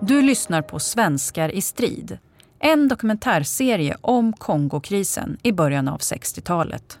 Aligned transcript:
Du 0.00 0.22
lyssnar 0.22 0.62
på 0.62 0.78
Svenskar 0.78 1.48
i 1.48 1.60
strid. 1.60 2.18
En 2.58 2.88
dokumentärserie 2.88 3.96
om 4.00 4.32
Kongokrisen 4.32 5.36
i 5.42 5.52
början 5.52 5.88
av 5.88 5.98
60-talet. 5.98 6.98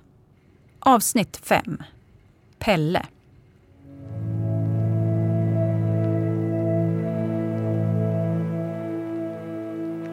Avsnitt 0.78 1.40
5. 1.44 1.82
Pelle. 2.58 3.06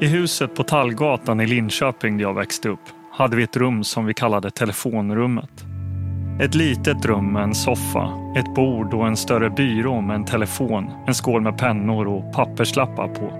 I 0.02 0.08
huset 0.08 0.56
på 0.56 0.64
Tallgatan 0.64 1.42
i 1.42 1.48
Linköping 1.48 2.18
där 2.18 2.24
jag 2.24 2.34
växte 2.34 2.70
upp 2.70 2.80
hade 3.12 3.36
vi 3.36 3.44
ett 3.44 3.58
rum 3.58 3.84
som 3.84 4.06
vi 4.06 4.14
kallade 4.14 4.52
telefonrummet. 4.52 5.69
Ett 6.42 6.56
litet 6.56 7.06
rum 7.06 7.34
med 7.34 7.44
en 7.44 7.56
soffa, 7.56 8.10
ett 8.36 8.54
bord 8.56 8.94
och 8.94 9.08
en 9.08 9.18
större 9.18 9.50
byrå 9.50 10.02
med 10.02 10.16
en 10.16 10.26
telefon, 10.26 10.90
en 11.08 11.14
skål 11.14 11.42
med 11.42 11.58
pennor 11.58 12.08
och 12.08 12.34
papperslappar 12.34 13.08
på. 13.08 13.32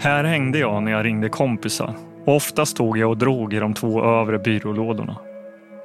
Här 0.00 0.24
hängde 0.24 0.58
jag 0.58 0.82
när 0.82 0.92
jag 0.92 1.04
ringde 1.04 1.28
kompisar 1.28 1.94
och 2.24 2.36
ofta 2.36 2.66
stod 2.66 2.98
jag 2.98 3.10
och 3.10 3.18
drog 3.18 3.54
i 3.54 3.58
de 3.58 3.74
två 3.74 4.04
övre 4.04 4.38
byrålådorna. 4.38 5.16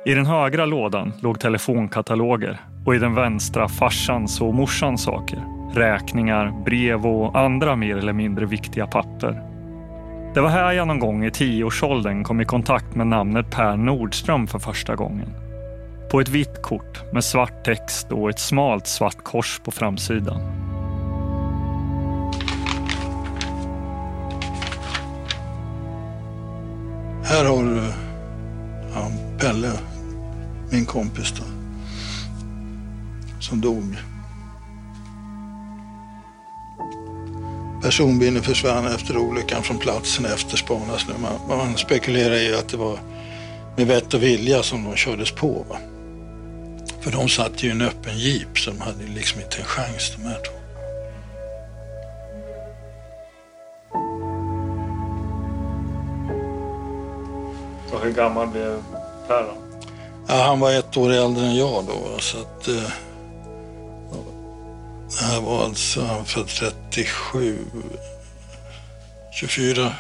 I 0.06 0.14
den 0.14 0.26
högra 0.26 0.66
lådan 0.66 1.14
låg 1.22 1.40
telefonkataloger 1.40 2.60
och 2.86 2.96
i 2.96 3.00
den 3.00 3.16
vänstra 3.16 3.68
farsans 3.68 4.42
och 4.42 4.54
morsans 4.54 5.04
saker. 5.04 5.44
Räkningar, 5.74 6.54
brev 6.66 7.06
och 7.06 7.40
andra 7.40 7.76
mer 7.76 7.98
eller 7.98 8.14
mindre 8.14 8.46
viktiga 8.46 8.88
papper. 8.88 9.42
Det 10.34 10.42
var 10.42 10.50
här 10.50 10.72
jag 10.72 10.88
någon 10.88 11.00
gång 11.00 11.26
i 11.26 11.32
tioårsåldern 11.32 12.24
kom 12.24 12.42
i 12.42 12.46
kontakt 12.46 12.96
med 12.96 13.08
namnet 13.08 13.52
Per 13.52 13.78
Nordström 13.78 14.48
för 14.48 14.60
första 14.60 14.96
gången. 14.96 15.30
På 16.12 16.22
ett 16.22 16.30
vitt 16.30 16.62
kort 16.62 17.14
med 17.14 17.24
svart 17.24 17.66
text 17.66 18.12
och 18.12 18.30
ett 18.30 18.40
smalt 18.40 18.88
svart 18.88 19.24
kors 19.24 19.60
på 19.64 19.72
framsidan. 19.72 20.42
Här 27.24 27.46
har 27.46 27.64
du 27.64 27.84
ja, 28.94 29.12
Pelle, 29.40 29.72
min 30.72 30.86
kompis 30.86 31.34
då, 31.38 31.44
som 33.40 33.62
dog. 33.62 33.98
Personbilen 37.84 38.44
försvann 38.44 38.88
efter 38.88 39.18
olyckan 39.18 39.64
från 39.64 39.78
platsen 39.78 40.26
efterspanas 40.26 41.08
nu. 41.08 41.14
Man, 41.22 41.58
man 41.58 41.78
spekulerar 41.78 42.36
i 42.36 42.56
att 42.56 42.70
det 42.70 42.78
var 42.78 43.00
med 43.78 43.88
vett 43.88 44.14
och 44.14 44.24
vilja 44.24 44.64
som 44.64 44.84
de 44.84 44.96
kördes 44.96 45.32
på. 45.32 45.66
Va? 45.70 45.78
För 47.02 47.12
de 47.12 47.30
satt 47.30 47.64
ju 47.64 47.68
i 47.68 47.72
en 47.72 47.82
öppen 47.82 48.18
jeep 48.18 48.58
så 48.60 48.72
de 48.72 48.82
hade 48.82 49.04
liksom 49.04 49.42
inte 49.42 49.58
en 49.58 49.66
chans 49.66 50.14
de 50.18 50.24
här 50.24 50.40
två. 50.40 50.62
Och 57.96 58.02
hur 58.02 58.12
gammal 58.12 58.48
blev 58.48 58.84
Per 59.28 59.44
då? 59.44 59.54
Ja, 60.28 60.44
han 60.44 60.60
var 60.60 60.72
ett 60.72 60.98
år 60.98 61.12
äldre 61.12 61.46
än 61.46 61.56
jag 61.56 61.86
då. 61.86 62.20
Så 62.20 62.38
att, 62.38 62.68
eh, 62.68 62.92
det 65.20 65.26
här 65.26 65.42
var 65.42 65.64
alltså 65.64 66.02
han 66.02 66.26
född 66.26 66.48
37, 66.48 67.58
24 69.32 69.96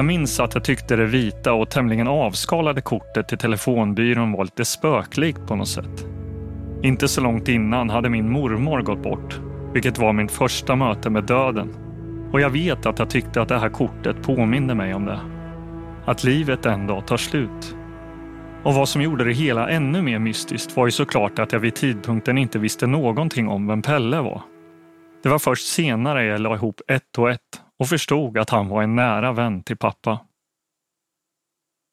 Jag 0.00 0.04
minns 0.04 0.40
att 0.40 0.54
jag 0.54 0.64
tyckte 0.64 0.96
det 0.96 1.06
vita 1.06 1.52
och 1.52 1.70
tämligen 1.70 2.08
avskalade 2.08 2.80
kortet 2.80 3.28
till 3.28 3.38
telefonbyrån 3.38 4.32
var 4.32 4.44
lite 4.44 4.64
spöklikt 4.64 5.46
på 5.46 5.56
något 5.56 5.68
sätt. 5.68 6.06
Inte 6.82 7.08
så 7.08 7.20
långt 7.20 7.48
innan 7.48 7.90
hade 7.90 8.08
min 8.08 8.30
mormor 8.30 8.82
gått 8.82 9.02
bort, 9.02 9.40
vilket 9.72 9.98
var 9.98 10.12
mitt 10.12 10.32
första 10.32 10.76
möte 10.76 11.10
med 11.10 11.24
döden. 11.24 11.76
Och 12.32 12.40
jag 12.40 12.50
vet 12.50 12.86
att 12.86 12.98
jag 12.98 13.10
tyckte 13.10 13.42
att 13.42 13.48
det 13.48 13.58
här 13.58 13.68
kortet 13.68 14.22
påminde 14.22 14.74
mig 14.74 14.94
om 14.94 15.04
det. 15.04 15.20
Att 16.04 16.24
livet 16.24 16.66
en 16.66 16.86
dag 16.86 17.06
tar 17.06 17.16
slut. 17.16 17.76
Och 18.62 18.74
vad 18.74 18.88
som 18.88 19.02
gjorde 19.02 19.24
det 19.24 19.32
hela 19.32 19.68
ännu 19.68 20.02
mer 20.02 20.18
mystiskt 20.18 20.76
var 20.76 20.86
ju 20.86 20.92
såklart 20.92 21.38
att 21.38 21.52
jag 21.52 21.60
vid 21.60 21.74
tidpunkten 21.74 22.38
inte 22.38 22.58
visste 22.58 22.86
någonting 22.86 23.48
om 23.48 23.66
vem 23.66 23.82
Pelle 23.82 24.20
var. 24.20 24.42
Det 25.22 25.28
var 25.28 25.38
först 25.38 25.66
senare 25.66 26.24
jag 26.24 26.40
la 26.40 26.54
ihop 26.54 26.80
ett 26.88 27.18
och 27.18 27.30
ett 27.30 27.60
och 27.80 27.88
förstod 27.88 28.38
att 28.38 28.50
han 28.50 28.68
var 28.68 28.82
en 28.82 28.96
nära 28.96 29.32
vän 29.32 29.62
till 29.62 29.76
pappa. 29.76 30.18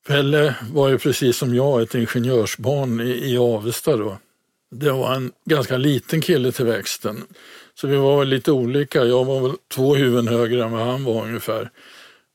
Pelle 0.08 0.56
var 0.72 0.90
ju 0.90 0.98
precis 0.98 1.38
som 1.38 1.56
jag 1.56 1.82
ett 1.82 1.96
ingenjörsbarn 1.96 3.02
i, 3.02 3.34
i 3.34 3.38
Avesta 3.38 3.98
då. 3.98 4.18
Det 4.72 4.92
var 4.92 5.16
en 5.16 5.32
ganska 5.46 5.78
liten 5.78 6.22
kille 6.22 6.52
till 6.52 6.66
växten. 6.66 7.24
Så 7.74 7.88
vi 7.88 7.98
var 7.98 8.26
lite 8.26 8.52
olika. 8.52 9.04
Jag 9.04 9.26
var 9.26 9.42
väl 9.42 9.58
två 9.68 9.96
huvuden 9.96 10.28
högre 10.28 10.64
än 10.64 10.72
vad 10.72 10.88
han 10.88 11.04
var 11.04 11.24
ungefär. 11.24 11.70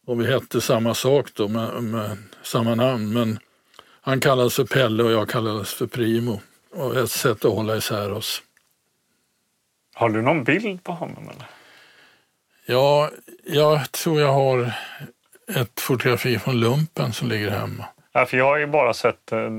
Och 0.07 0.21
vi 0.21 0.27
hette 0.27 0.61
samma 0.61 0.95
sak 0.95 1.35
då 1.35 1.49
med, 1.49 1.83
med 1.83 2.19
samma 2.43 2.75
namn. 2.75 3.13
Men 3.13 3.39
han 4.01 4.21
kallades 4.21 4.55
för 4.55 4.65
Pelle 4.65 5.03
och 5.03 5.13
jag 5.13 5.29
kallades 5.29 5.75
för 5.75 5.87
Primo. 5.87 6.41
Och 6.75 6.97
ett 6.97 7.11
sätt 7.11 7.45
att 7.45 7.55
hålla 7.55 7.77
isär 7.77 8.13
oss. 8.13 8.43
Har 9.95 10.11
du 10.11 10.23
någon 10.23 10.45
bild 10.45 10.85
på 10.85 10.93
honom? 10.93 11.29
Eller? 11.29 11.62
Ja, 12.67 13.11
jag 13.45 13.93
tror 13.93 14.21
jag 14.21 14.33
har 14.33 14.73
ett 15.55 15.81
fotografi 15.81 16.39
från 16.39 16.61
lumpen 16.61 17.13
som 17.13 17.29
ligger 17.29 17.51
hemma. 17.51 17.85
Ja, 18.13 18.27
för 18.27 18.37
jag 18.37 18.45
har 18.45 18.57
ju 18.57 18.67
bara 18.67 18.95
sett 18.95 19.33
eh, 19.33 19.51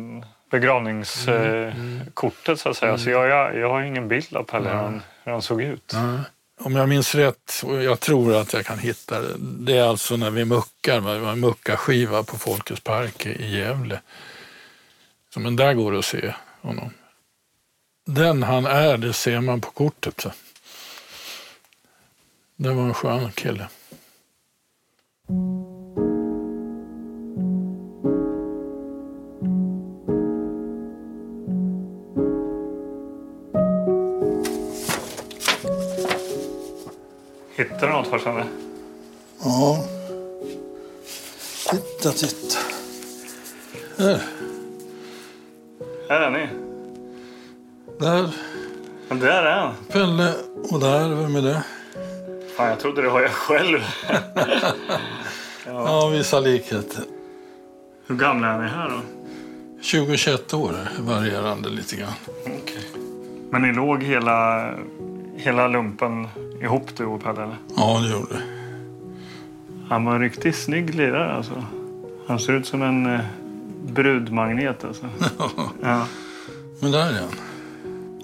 begravningskortet 0.52 2.60
så 2.60 2.70
att 2.70 2.78
säga. 2.78 2.98
Så 2.98 3.10
jag, 3.10 3.28
jag, 3.28 3.58
jag 3.58 3.70
har 3.70 3.82
ingen 3.82 4.08
bild 4.08 4.36
av 4.36 4.44
Pelle, 4.44 4.70
hur, 4.70 5.02
hur 5.24 5.32
han 5.32 5.42
såg 5.42 5.62
ut. 5.62 5.94
Om 6.60 6.76
jag 6.76 6.90
minns 6.90 7.16
rätt, 7.16 7.62
och 7.64 7.84
jag 7.84 8.00
tror 8.00 8.36
att 8.36 8.54
jag 8.54 8.66
kan 8.66 8.80
hitta 8.80 9.22
det, 9.22 9.36
det 9.38 9.78
är 9.78 9.84
alltså 9.84 10.18
när 10.18 10.30
vi 10.30 10.46
muckar, 10.46 11.00
vi 11.00 11.26
har 11.26 11.32
en 11.32 11.40
muckarskiva 11.40 12.24
på 12.24 12.38
Folkets 12.38 12.82
park 12.82 13.26
i 13.26 13.58
Gävle. 13.58 14.00
Så, 15.34 15.40
men 15.40 15.56
där 15.56 15.74
går 15.74 15.92
det 15.92 16.00
att 16.00 16.06
se 16.06 16.34
honom. 16.62 16.94
Den 18.06 18.44
han 18.44 18.66
är, 18.66 18.98
det 18.98 19.14
ser 19.14 19.42
man 19.42 19.62
på 19.62 19.72
kortet. 19.72 20.22
Så. 20.22 20.32
Det 22.56 22.74
var 22.74 22.84
en 22.84 22.94
skön 22.94 23.32
kille. 23.32 23.68
Hittade 37.56 37.88
du 37.88 37.92
något 37.92 38.08
farsan? 38.08 38.44
Ja. 39.44 39.86
Titta, 41.72 42.12
titta. 42.12 42.58
Här. 43.98 44.22
Här 46.10 46.22
är 46.22 46.32
ni. 46.32 46.48
Där. 48.00 48.36
Men 49.10 49.20
där 49.20 49.44
är 49.44 49.60
han. 49.60 49.74
Pelle. 49.90 50.34
Och 50.72 50.80
där, 50.80 51.10
vem 51.10 51.36
är 51.36 51.42
det? 51.42 51.64
Fan, 52.58 52.68
jag 52.70 52.80
trodde 52.80 53.02
det 53.02 53.10
var 53.10 53.22
jag 53.22 53.32
själv. 53.32 53.80
Ja, 55.66 56.08
vissa 56.08 56.40
likheter. 56.40 57.04
Hur 58.08 58.16
gamla 58.16 58.48
är 58.48 58.60
ni 58.62 58.68
här 58.68 58.90
då? 58.90 59.02
20-21 59.82 60.56
år, 60.56 60.76
varierande 61.00 61.70
lite 61.70 61.96
grann. 61.96 62.14
Okej. 62.42 62.84
Men 63.50 63.62
ni 63.62 63.74
låg 63.74 64.04
hela, 64.04 64.70
hela 65.36 65.68
lumpen 65.68 66.28
ihop 66.62 66.96
du 66.98 67.06
och 67.06 67.24
Pelle? 67.24 67.44
eller? 67.44 67.58
Ja, 67.76 68.00
det 68.04 68.12
gjorde 68.12 68.34
det. 68.34 68.44
Han 69.90 70.06
var 70.06 70.16
en 70.16 70.22
riktigt 70.22 70.56
snygg 70.56 70.96
lirare 70.96 71.34
alltså. 71.34 71.66
Han 72.28 72.40
ser 72.40 72.54
ut 72.54 72.68
som 72.68 72.82
en 72.82 73.06
eh, 73.06 73.20
brudmagnet 73.86 74.84
alltså. 74.84 75.06
ja. 75.82 76.08
Men 76.80 76.92
där 76.92 77.00
är 77.10 77.20
han. 77.20 77.30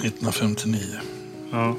1959. 0.04 0.82
ja. 1.52 1.76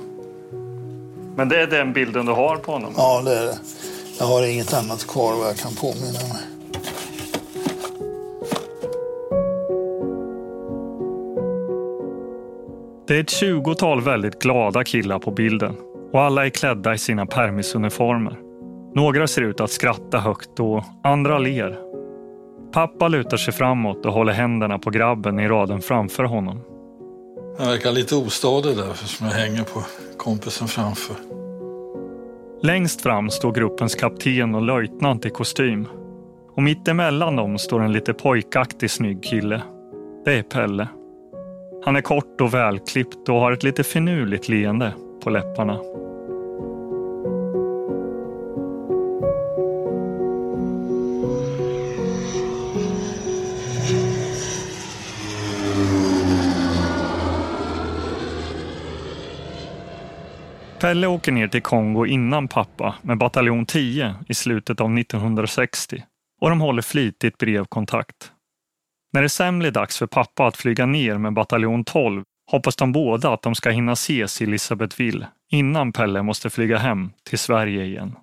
Men 1.36 1.48
det 1.48 1.60
är 1.60 1.66
den 1.66 1.92
bilden 1.92 2.26
du 2.26 2.32
har 2.32 2.56
på 2.56 2.72
honom? 2.72 2.92
Ja, 2.96 3.22
det 3.24 3.38
är 3.38 3.46
det. 3.46 3.58
Jag 4.18 4.26
har 4.26 4.46
inget 4.46 4.74
annat 4.74 5.06
kvar 5.06 5.34
vad 5.36 5.48
jag 5.48 5.56
kan 5.56 5.74
påminna 5.74 6.18
mig. 6.32 6.42
Det 13.06 13.16
är 13.16 13.20
ett 13.20 13.30
tjugotal 13.30 14.00
väldigt 14.00 14.42
glada 14.42 14.84
killar 14.84 15.18
på 15.18 15.30
bilden 15.30 15.76
och 16.12 16.20
alla 16.20 16.46
är 16.46 16.50
klädda 16.50 16.94
i 16.94 16.98
sina 16.98 17.26
permisuniformer. 17.26 18.38
Några 18.94 19.26
ser 19.26 19.42
ut 19.42 19.60
att 19.60 19.70
skratta 19.70 20.18
högt 20.18 20.60
och 20.60 20.84
andra 21.04 21.38
ler. 21.38 21.78
Pappa 22.72 23.08
lutar 23.08 23.36
sig 23.36 23.54
framåt 23.54 24.06
och 24.06 24.12
håller 24.12 24.32
händerna 24.32 24.78
på 24.78 24.90
grabben 24.90 25.40
i 25.40 25.48
raden 25.48 25.80
framför 25.80 26.24
honom. 26.24 26.60
Jag 27.58 27.66
verkar 27.66 27.92
lite 27.92 28.14
ostadig 28.14 28.76
där 28.76 28.90
eftersom 28.90 29.26
jag 29.26 29.34
hänger 29.34 29.62
på 29.62 29.82
kompisen 30.20 30.68
framför. 30.68 31.16
Längst 32.62 33.00
fram 33.00 33.30
står 33.30 33.52
gruppens 33.52 33.94
kapten 33.94 34.54
och 34.54 34.62
löjtnant 34.62 35.26
i 35.26 35.30
kostym. 35.30 35.88
Och 36.56 36.62
mittemellan 36.62 37.36
dem 37.36 37.58
står 37.58 37.82
en 37.82 37.92
lite 37.92 38.14
pojkaktig 38.14 38.90
snygg 38.90 39.22
kille. 39.22 39.62
Det 40.24 40.38
är 40.38 40.42
Pelle. 40.42 40.88
Han 41.84 41.96
är 41.96 42.00
kort 42.00 42.40
och 42.40 42.54
välklippt 42.54 43.28
och 43.28 43.34
har 43.34 43.52
ett 43.52 43.62
lite 43.62 43.82
finurligt 43.84 44.48
leende 44.48 44.94
på 45.24 45.30
läpparna. 45.30 45.78
Pelle 60.80 61.06
åker 61.06 61.32
ner 61.32 61.48
till 61.48 61.62
Kongo 61.62 62.06
innan 62.06 62.48
pappa 62.48 62.94
med 63.02 63.18
bataljon 63.18 63.66
10 63.66 64.14
i 64.28 64.34
slutet 64.34 64.80
av 64.80 64.98
1960 64.98 66.02
och 66.40 66.50
de 66.50 66.60
håller 66.60 66.82
flitigt 66.82 67.38
brevkontakt. 67.38 68.32
När 69.12 69.22
det 69.22 69.28
sen 69.28 69.58
blir 69.58 69.70
dags 69.70 69.98
för 69.98 70.06
pappa 70.06 70.46
att 70.46 70.56
flyga 70.56 70.86
ner 70.86 71.18
med 71.18 71.32
bataljon 71.32 71.84
12 71.84 72.24
hoppas 72.50 72.76
de 72.76 72.92
båda 72.92 73.32
att 73.32 73.42
de 73.42 73.54
ska 73.54 73.70
hinna 73.70 73.92
ses 73.92 74.42
i 74.42 74.44
Elisabethville 74.44 75.26
innan 75.50 75.92
Pelle 75.92 76.22
måste 76.22 76.50
flyga 76.50 76.78
hem 76.78 77.10
till 77.28 77.38
Sverige 77.38 77.84
igen. 77.84 78.16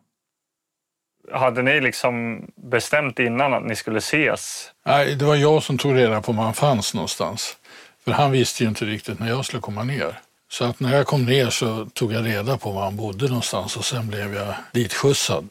Hade 1.32 1.62
ni 1.62 1.82
liksom 1.82 2.46
bestämt 2.56 3.20
innan 3.20 3.54
att 3.54 3.66
ni 3.66 3.76
skulle 3.76 3.98
ses? 3.98 4.72
Nej, 4.86 5.16
det 5.16 5.26
var 5.26 5.36
jag 5.36 5.64
som 5.64 5.78
tog 5.78 5.96
reda 5.96 6.22
på 6.22 6.32
var 6.32 6.44
han 6.44 6.54
fanns 6.54 6.94
någonstans. 6.94 7.58
För 8.06 8.12
han 8.12 8.32
visste 8.32 8.64
ju 8.64 8.70
inte 8.70 8.86
riktigt 8.86 9.20
när 9.20 9.30
jag 9.30 9.46
skulle 9.46 9.62
komma 9.62 9.84
ner. 9.84 10.20
Så 10.50 10.66
att 10.66 10.80
när 10.80 10.96
jag 10.96 11.08
kom 11.08 11.26
ner 11.26 11.50
så 11.50 11.86
tog 11.86 12.14
jag 12.14 12.26
reda 12.26 12.58
på 12.58 12.72
var 12.72 12.84
han 12.84 12.96
bodde 12.96 13.28
någonstans 13.28 13.78
och 13.78 13.86
sen 13.86 14.08
blev 14.08 14.36
jag 14.36 14.56
ditskjutsad. 14.72 15.50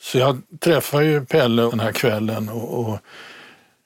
Så 0.00 0.18
jag 0.18 0.42
träffade 0.60 1.04
ju 1.04 1.24
Pelle 1.24 1.62
den 1.62 1.80
här 1.80 1.92
kvällen 1.92 2.48
och, 2.48 2.80
och 2.80 2.98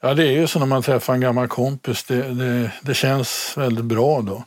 ja, 0.01 0.15
det 0.15 0.27
är 0.27 0.33
ju 0.33 0.47
så 0.47 0.59
när 0.59 0.67
man 0.67 0.83
träffar 0.83 1.15
en 1.15 1.21
gammal 1.21 1.49
kompis. 1.49 2.05
Det, 2.05 2.23
det, 2.23 2.73
det 2.83 2.95
känns 2.95 3.55
väldigt 3.57 3.85
bra 3.85 4.21
då. 4.23 4.45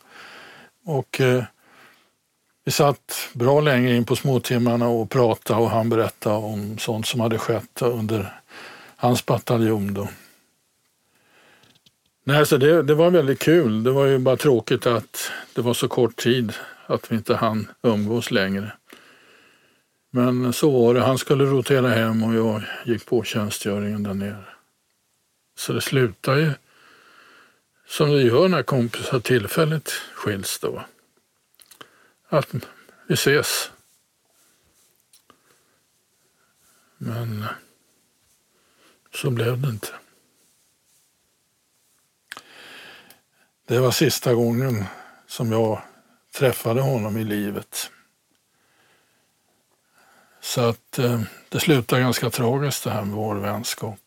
Och 0.86 1.22
eh, 1.22 1.44
vi 2.66 2.72
satt 2.72 3.30
bra 3.33 3.62
länge 3.62 3.95
in 3.95 4.06
på 4.06 4.16
småtimmarna 4.16 4.88
och 4.88 5.10
pratade 5.10 5.62
och 5.62 5.69
han 5.69 5.89
berättade 5.89 6.36
om 6.36 6.78
sånt 6.78 7.07
som 7.07 7.19
hade 7.19 7.38
skett 7.38 7.81
under 7.81 8.42
hans 8.95 9.25
bataljon 9.25 9.94
då. 9.94 10.07
Nej, 12.23 12.45
så 12.45 12.57
det, 12.57 12.83
det 12.83 12.95
var 12.95 13.12
väldigt 13.12 13.39
kul. 13.39 13.83
Det 13.83 13.91
var 13.91 14.06
ju 14.06 14.18
bara 14.18 14.38
tråkigt 14.38 14.85
att 14.85 15.31
det 15.53 15.62
var 15.62 15.73
så 15.73 15.88
kort 15.88 16.15
tid 16.15 16.53
att 16.85 17.12
vi 17.12 17.15
inte 17.15 17.35
hann 17.35 17.68
umgås 17.81 18.31
längre. 18.31 18.71
Men 20.12 20.53
så 20.53 20.71
var 20.71 20.94
det. 20.94 21.01
Han 21.01 21.18
skulle 21.18 21.44
rotera 21.44 21.89
hem 21.89 22.23
och 22.23 22.33
jag 22.33 22.63
gick 22.85 23.06
på 23.06 23.23
tjänstgöringen 23.23 24.03
där 24.03 24.13
nere. 24.13 24.45
Så 25.56 25.73
det 25.73 25.81
slutade 25.81 26.41
ju 26.41 26.51
som 27.88 28.09
det 28.09 28.21
gör 28.21 28.47
när 28.47 28.63
kompisar 28.63 29.19
tillfälligt 29.19 29.89
skiljs 30.13 30.59
då. 30.59 30.85
Att 32.29 32.56
vi 33.07 33.13
ses. 33.13 33.71
Men 36.97 37.45
så 39.13 39.29
blev 39.29 39.62
det 39.62 39.69
inte. 39.69 40.00
Det 43.71 43.79
var 43.79 43.91
sista 43.91 44.33
gången 44.33 44.83
som 45.27 45.51
jag 45.51 45.79
träffade 46.39 46.81
honom 46.81 47.18
i 47.18 47.23
livet. 47.23 47.91
Så 50.41 50.69
att 50.69 51.00
eh, 51.00 51.21
det 51.50 51.59
slutade 51.59 52.01
ganska 52.01 52.29
tragiskt 52.29 52.83
det 52.83 52.89
här 52.89 53.06
med 53.06 53.15
vår 53.15 53.35
vänskap. 53.35 54.00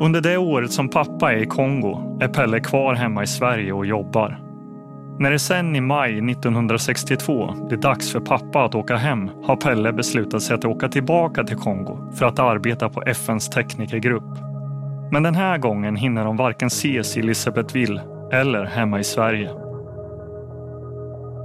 Under 0.00 0.20
det 0.20 0.36
året 0.36 0.72
som 0.72 0.88
pappa 0.88 1.32
är 1.32 1.36
i 1.36 1.46
Kongo 1.46 2.18
är 2.20 2.28
Pelle 2.28 2.60
kvar 2.60 2.94
hemma 2.94 3.22
i 3.22 3.26
Sverige 3.26 3.72
och 3.72 3.86
jobbar. 3.86 4.40
När 5.18 5.30
det 5.30 5.38
sen 5.38 5.76
i 5.76 5.80
maj 5.80 6.30
1962 6.30 7.54
blir 7.68 7.78
dags 7.78 8.12
för 8.12 8.20
pappa 8.20 8.64
att 8.64 8.74
åka 8.74 8.96
hem 8.96 9.30
har 9.44 9.56
Pelle 9.56 9.92
beslutat 9.92 10.42
sig 10.42 10.54
att 10.54 10.64
åka 10.64 10.88
tillbaka 10.88 11.44
till 11.44 11.56
Kongo 11.56 12.12
för 12.18 12.26
att 12.26 12.38
arbeta 12.38 12.88
på 12.88 13.02
FNs 13.02 13.50
teknikergrupp. 13.50 14.51
Men 15.12 15.22
den 15.22 15.34
här 15.34 15.58
gången 15.58 15.96
hinner 15.96 16.24
de 16.24 16.36
varken 16.36 16.66
ses 16.66 17.16
i 17.16 17.20
Elisabethville 17.20 18.00
eller 18.32 18.64
hemma 18.64 19.00
i 19.00 19.04
Sverige. 19.04 19.50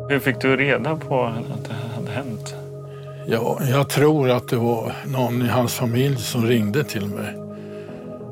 Hur 0.10 0.20
fick 0.20 0.42
du 0.42 0.58
reda 0.58 0.96
på 0.96 1.24
att 1.24 1.66
det 1.68 1.74
hade 1.96 2.12
hänt? 2.12 2.56
Ja, 3.26 3.60
jag 3.72 3.90
tror 3.90 4.30
att 4.30 4.48
det 4.48 4.56
var 4.56 4.92
någon 5.06 5.42
i 5.42 5.48
hans 5.48 5.74
familj 5.74 6.18
som 6.18 6.46
ringde 6.46 6.84
till 6.84 7.06
mig. 7.06 7.34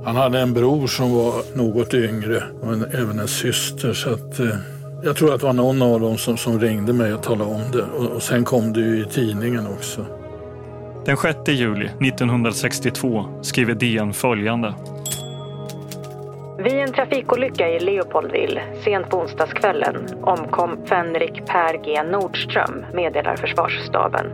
Han 0.06 0.16
hade 0.16 0.40
en 0.40 0.54
bror 0.54 0.88
som 0.88 1.14
var 1.14 1.58
något 1.58 1.94
yngre 1.94 2.44
och 2.62 2.74
en, 2.74 2.86
även 2.94 3.20
en 3.20 3.28
syster. 3.28 3.94
Så 3.94 4.14
att, 4.14 4.40
eh, 4.40 4.58
jag 5.04 5.16
tror 5.16 5.34
att 5.34 5.40
det 5.40 5.46
var 5.46 5.54
någon 5.54 5.82
av 5.82 6.00
dem 6.00 6.18
som, 6.18 6.38
som 6.38 6.60
ringde 6.60 6.94
mig 6.94 7.14
och 7.14 7.24
talade 7.24 7.52
om 7.52 7.72
det. 7.72 7.84
Och, 7.84 8.06
och 8.06 8.24
sen 8.24 8.44
kom 8.44 8.74
det 8.74 8.80
ju 8.80 9.02
i 9.02 9.06
tidningen 9.06 9.68
också. 9.68 10.06
Den 11.06 11.18
6 11.18 11.38
juli 11.48 11.86
1962 11.86 13.26
skriver 13.42 13.74
DN 13.74 14.14
följande. 14.14 14.74
Vid 16.66 16.74
en 16.74 16.94
trafikolycka 16.94 17.70
i 17.70 17.80
Leopoldville 17.80 18.62
sent 18.84 19.10
på 19.10 19.18
onsdagskvällen 19.18 19.96
omkom 20.22 20.86
Fenrik 20.86 21.46
Per 21.46 21.84
G 21.86 22.04
Nordström, 22.04 22.86
meddelar 22.94 23.36
försvarsstaben. 23.36 24.26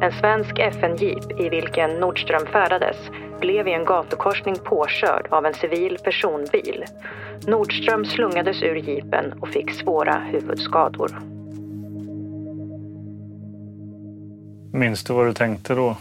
En 0.00 0.12
svensk 0.12 0.58
FN-jeep 0.58 1.40
i 1.40 1.48
vilken 1.48 1.90
Nordström 1.90 2.46
färdades 2.46 2.96
blev 3.40 3.68
i 3.68 3.72
en 3.72 3.84
gatukorsning 3.84 4.54
påkörd 4.64 5.26
av 5.30 5.46
en 5.46 5.54
civil 5.54 5.98
personbil. 6.04 6.84
Nordström 7.46 8.04
slungades 8.04 8.62
ur 8.62 8.76
jeepen 8.76 9.32
och 9.40 9.48
fick 9.48 9.70
svåra 9.70 10.14
huvudskador. 10.14 11.20
Minns 14.72 15.04
du 15.04 15.12
vad 15.12 15.26
du 15.26 15.32
tänkte 15.32 15.74
då? 15.74 15.96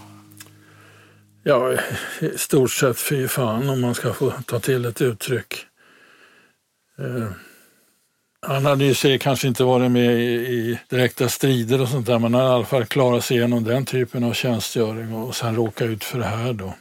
Ja, 1.45 1.74
i 2.19 2.38
stort 2.38 2.72
sett 2.72 3.00
fy 3.00 3.28
fan 3.28 3.69
om 3.69 3.81
man 3.81 3.95
ska 3.95 4.13
få 4.13 4.31
ta 4.45 4.60
till 4.60 4.86
ett 4.86 5.01
uttryck. 5.01 5.66
Eh, 7.00 7.30
han 8.42 8.66
hade 8.66 8.86
ju 8.86 8.94
sig 8.94 9.19
kanske 9.19 9.48
inte 9.48 9.63
varit 9.63 9.92
med 9.92 10.19
i, 10.19 10.34
i, 10.34 10.80
direkta 10.90 11.30
strider 11.30 11.81
och 11.81 11.90
sånt 11.90 12.07
där, 12.07 12.19
men 12.19 12.33
han 12.33 12.44
hade 12.44 12.54
i 12.54 12.56
alla 12.56 12.66
fall 12.66 12.85
klarat 12.85 13.26
sig 13.26 13.38
igenom 13.38 13.64
den 13.64 13.85
typen 13.85 14.23
av 14.23 14.33
tjänstgöring 14.33 15.14
och 15.14 15.35
sen 15.35 15.56
råka 15.56 15.85
ut 15.85 16.04
för 16.04 16.19
det 16.19 16.26
här 16.26 16.54
då. 16.54 16.73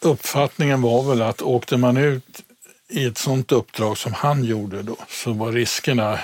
Uppfattningen 0.00 0.82
var 0.82 1.02
väl 1.08 1.22
att 1.22 1.42
åkte 1.42 1.76
man 1.76 1.96
ut 1.96 2.42
i 2.88 3.04
ett 3.04 3.18
sånt 3.18 3.52
uppdrag 3.52 3.98
som 3.98 4.12
han 4.12 4.44
gjorde 4.44 4.82
då, 4.82 4.96
så 5.08 5.32
var 5.32 5.52
riskerna 5.52 6.20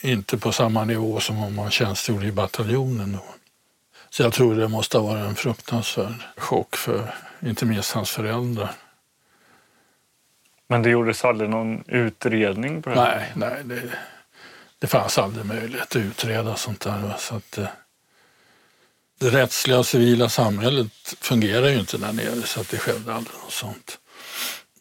inte 0.00 0.38
på 0.38 0.52
samma 0.52 0.84
nivå 0.84 1.20
som 1.20 1.42
om 1.42 1.54
man 1.54 1.70
tjänstgjorde 1.70 2.26
i 2.26 2.32
bataljonen. 2.32 3.12
Då. 3.12 3.39
Så 4.10 4.22
jag 4.22 4.32
tror 4.32 4.54
det 4.54 4.68
måste 4.68 4.98
ha 4.98 5.06
varit 5.06 5.28
en 5.28 5.34
fruktansvärd 5.34 6.22
chock 6.36 6.76
för 6.76 7.14
inte 7.40 7.66
minst 7.66 7.92
hans 7.92 8.10
föräldrar. 8.10 8.70
Men 10.66 10.82
det 10.82 10.90
gjordes 10.90 11.24
aldrig 11.24 11.50
någon 11.50 11.84
utredning 11.86 12.82
på 12.82 12.90
det? 12.90 12.96
Nej, 12.96 13.32
nej 13.36 13.60
det, 13.64 13.82
det 14.78 14.86
fanns 14.86 15.18
aldrig 15.18 15.46
möjlighet 15.46 15.82
att 15.82 15.96
utreda 15.96 16.56
sånt 16.56 16.80
där. 16.80 17.14
Så 17.18 17.34
att, 17.34 17.52
det, 17.52 17.62
eh, 17.62 17.68
det 19.18 19.30
rättsliga 19.30 19.78
och 19.78 19.86
civila 19.86 20.28
samhället 20.28 20.92
fungerar 21.20 21.68
ju 21.68 21.80
inte 21.80 21.98
där 21.98 22.12
nere 22.12 22.42
så 22.42 22.60
att 22.60 22.68
det 22.68 22.78
skedde 22.78 23.14
aldrig 23.14 23.36
något 23.42 23.52
sånt. 23.52 23.98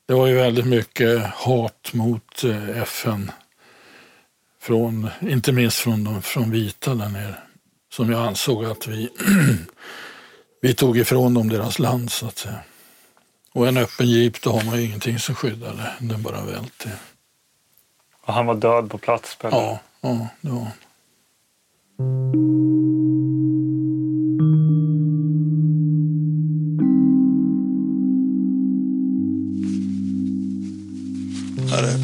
Det 0.05 0.13
var 0.13 0.27
ju 0.27 0.36
väldigt 0.36 0.65
mycket 0.65 1.25
hat 1.25 1.89
mot 1.93 2.43
eh, 2.43 2.81
FN, 2.81 3.31
från, 4.62 5.09
inte 5.21 5.51
minst 5.51 5.79
från 5.79 6.03
de 6.03 6.21
från 6.21 6.51
vita 6.51 6.95
där 6.95 7.09
nere 7.09 7.36
som 7.99 8.11
jag 8.11 8.27
ansåg 8.27 8.65
att 8.65 8.87
vi, 8.87 9.09
vi 10.61 10.73
tog 10.73 10.97
ifrån 10.97 11.33
dem 11.33 11.49
deras 11.49 11.79
land 11.79 12.11
så 12.11 12.27
att 12.27 12.37
säga. 12.37 12.59
Och 13.53 13.67
en 13.67 13.77
öppen 13.77 14.07
jeep, 14.09 14.41
då 14.41 14.51
har 14.51 14.63
man 14.63 14.77
ju 14.77 14.85
ingenting 14.85 15.19
som 15.19 15.35
skyddar 15.35 15.73
det. 15.73 16.07
Den 16.07 16.23
bara 16.23 16.45
välter. 16.45 16.91
Och 18.25 18.33
han 18.33 18.45
var 18.45 18.55
död 18.55 18.91
på 18.91 18.97
plats? 18.97 19.35
Pelle? 19.35 19.55
Ja, 19.55 19.79
ja, 20.01 20.27
det 20.41 20.49
var 20.49 20.59
han. 20.59 20.71
Här 31.69 31.83
är 31.83 31.97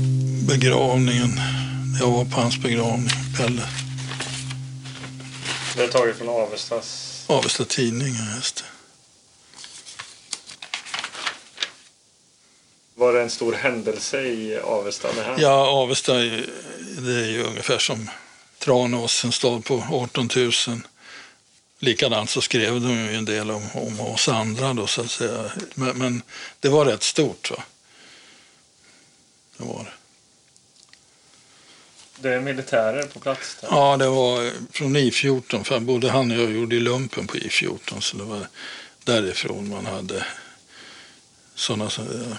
begravningen. 0.47 1.29
Jag 1.99 2.11
var 2.11 2.25
på 2.25 2.41
hans 2.41 2.61
begravning, 2.61 3.09
Pelle. 3.37 3.84
Det 5.75 5.83
är 5.83 5.87
taget 5.87 6.17
från 6.17 6.29
Avestas... 6.29 7.23
Avesta 7.27 7.65
Tidning, 7.65 8.15
just 8.35 8.55
det. 8.55 8.63
var 13.05 13.13
det 13.13 13.21
en 13.21 13.29
stor 13.29 13.53
händelse 13.53 14.21
i 14.21 14.59
Avesta? 14.59 15.13
Det 15.13 15.21
här? 15.21 15.35
Ja, 15.39 15.67
Avesta 15.67 16.13
det 16.13 17.15
är 17.15 17.27
ju 17.27 17.43
ungefär 17.43 17.77
som 17.77 18.09
Tranås, 18.59 19.25
en 19.25 19.31
stad 19.31 19.65
på 19.65 19.83
18 19.91 20.29
000. 20.35 20.51
Likadant 21.79 22.29
så 22.29 22.41
skrev 22.41 22.81
de 22.81 22.89
ju 22.89 23.15
en 23.15 23.25
del 23.25 23.51
om, 23.51 23.69
om 23.73 23.99
oss 23.99 24.29
andra 24.29 24.73
då 24.73 24.87
så 24.87 25.01
att 25.01 25.11
säga. 25.11 25.51
Men, 25.73 25.97
men 25.97 26.21
det 26.59 26.69
var 26.69 26.85
rätt 26.85 27.03
stort. 27.03 27.51
Va? 27.51 27.63
Det 29.57 29.63
var 29.63 29.83
det. 29.83 30.04
Det 32.19 32.33
är 32.33 32.39
militärer 32.39 33.03
på 33.03 33.19
plats 33.19 33.57
där. 33.61 33.67
Ja, 33.71 33.97
det 33.97 34.07
var 34.07 34.51
från 34.71 34.97
I14, 34.97 35.63
för 35.63 35.79
både 35.79 36.09
han 36.09 36.31
och 36.31 36.37
jag 36.37 36.51
gjorde 36.51 36.75
i 36.75 36.79
lumpen 36.79 37.27
på 37.27 37.37
I14, 37.37 37.99
så 37.99 38.17
det 38.17 38.23
var 38.23 38.47
därifrån 39.03 39.69
man 39.69 39.85
hade 39.85 40.25
sådana 41.55 41.89
så, 41.89 42.01
eh, 42.01 42.37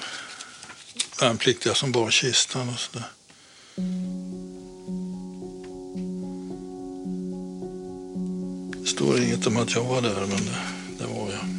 värnpliktiga 1.21 1.75
som 1.75 1.92
bar 1.92 2.11
kistan 2.11 2.68
och 2.68 2.80
sådär. 2.80 3.04
Det 8.83 8.87
står 8.88 9.21
inget 9.21 9.47
om 9.47 9.56
att 9.56 9.75
jag 9.75 9.85
var 9.85 10.02
där, 10.02 10.21
men 10.21 10.28
det, 10.47 10.59
det 10.99 11.06
var 11.06 11.30
jag. 11.30 11.55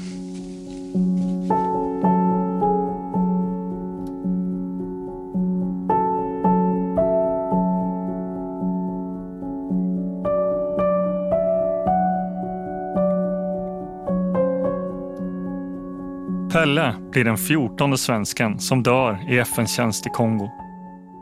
Pelle 16.57 16.93
blir 17.11 17.23
den 17.23 17.37
fjortonde 17.37 17.97
svensken 17.97 18.59
som 18.59 18.83
dör 18.83 19.19
i 19.29 19.39
FN-tjänst 19.39 20.07
i 20.07 20.09
Kongo. 20.09 20.49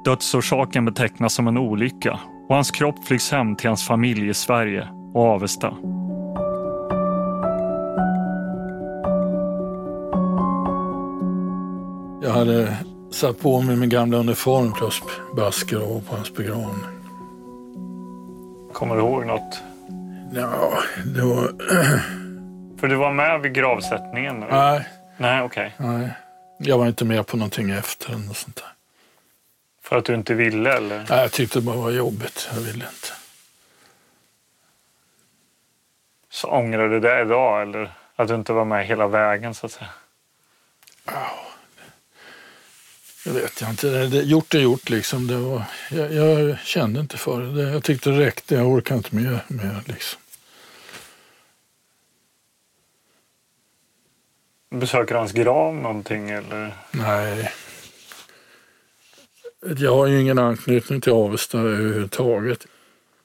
Dödsorsaken 0.05 0.85
betecknas 0.85 1.33
som 1.33 1.47
en 1.47 1.57
olycka 1.57 2.19
och 2.49 2.55
hans 2.55 2.71
kropp 2.71 3.05
flygs 3.07 3.31
hem 3.31 3.55
till 3.55 3.67
hans 3.67 3.87
familj 3.87 4.29
i 4.29 4.33
Sverige 4.33 4.87
och 5.13 5.23
Avesta. 5.23 5.73
Jag 12.23 12.31
hade 12.31 12.77
satt 13.11 13.39
på 13.39 13.61
mig 13.61 13.75
min 13.75 13.89
gamla 13.89 14.17
uniform 14.17 14.73
plus 14.73 15.01
basker 15.35 15.95
och 15.95 16.07
på 16.07 16.15
hans 16.15 16.33
begravning. 16.33 16.85
Kommer 18.73 18.95
du 18.95 19.01
ihåg 19.01 19.25
något? 19.25 19.61
Ja, 20.33 20.71
det 21.15 21.21
var... 21.21 21.51
För 22.79 22.87
du 22.87 22.95
var 22.95 23.11
med 23.11 23.41
vid 23.41 23.53
gravsättningen? 23.53 24.43
Eller? 24.43 24.51
Nej, 24.51 24.85
Nej, 25.17 25.41
okej. 25.41 25.73
nej. 25.77 26.09
Jag 26.57 26.77
var 26.77 26.87
inte 26.87 27.05
med 27.05 27.27
på 27.27 27.37
någonting 27.37 27.69
efter 27.69 28.09
eller 28.09 28.25
något 28.25 28.37
sånt 28.37 28.55
där. 28.55 28.71
För 29.81 29.97
att 29.97 30.05
du 30.05 30.15
inte 30.15 30.33
ville 30.33 30.73
eller? 30.73 31.05
Nej, 31.09 31.19
jag 31.21 31.31
tyckte 31.31 31.59
det 31.59 31.63
bara 31.63 31.75
var 31.75 31.91
jobbigt. 31.91 32.49
Jag 32.53 32.61
ville 32.61 32.85
inte. 32.85 33.07
Så 36.29 36.47
ångrar 36.47 36.89
du 36.89 36.99
det 36.99 37.21
idag 37.21 37.61
eller? 37.61 37.93
Att 38.15 38.27
du 38.27 38.35
inte 38.35 38.53
var 38.53 38.65
med 38.65 38.85
hela 38.85 39.07
vägen 39.07 39.53
så 39.53 39.65
att 39.65 39.71
säga? 39.71 39.89
Jag 43.25 43.33
vet 43.33 43.61
jag 43.61 43.69
inte. 43.69 43.89
Det, 43.89 44.07
det, 44.07 44.21
gjort 44.21 44.53
är 44.53 44.59
gjort 44.59 44.89
liksom. 44.89 45.27
Det 45.27 45.37
var, 45.37 45.63
jag, 45.89 46.13
jag 46.13 46.59
kände 46.59 46.99
inte 46.99 47.17
för 47.17 47.41
det. 47.41 47.63
det. 47.63 47.71
Jag 47.71 47.83
tyckte 47.83 48.09
det 48.09 48.19
räckte. 48.19 48.55
Jag 48.55 48.67
orkade 48.67 48.97
inte 48.97 49.15
med, 49.15 49.39
med 49.47 49.81
liksom. 49.85 50.21
Besöker 54.71 55.15
hans 55.15 55.31
grav 55.31 55.75
någonting 55.75 56.29
eller? 56.29 56.73
Nej. 56.91 57.51
Jag 59.77 59.95
har 59.95 60.07
ju 60.07 60.21
ingen 60.21 60.39
anknytning 60.39 61.01
till 61.01 61.11
Avesta 61.11 61.57
överhuvudtaget. 61.57 62.67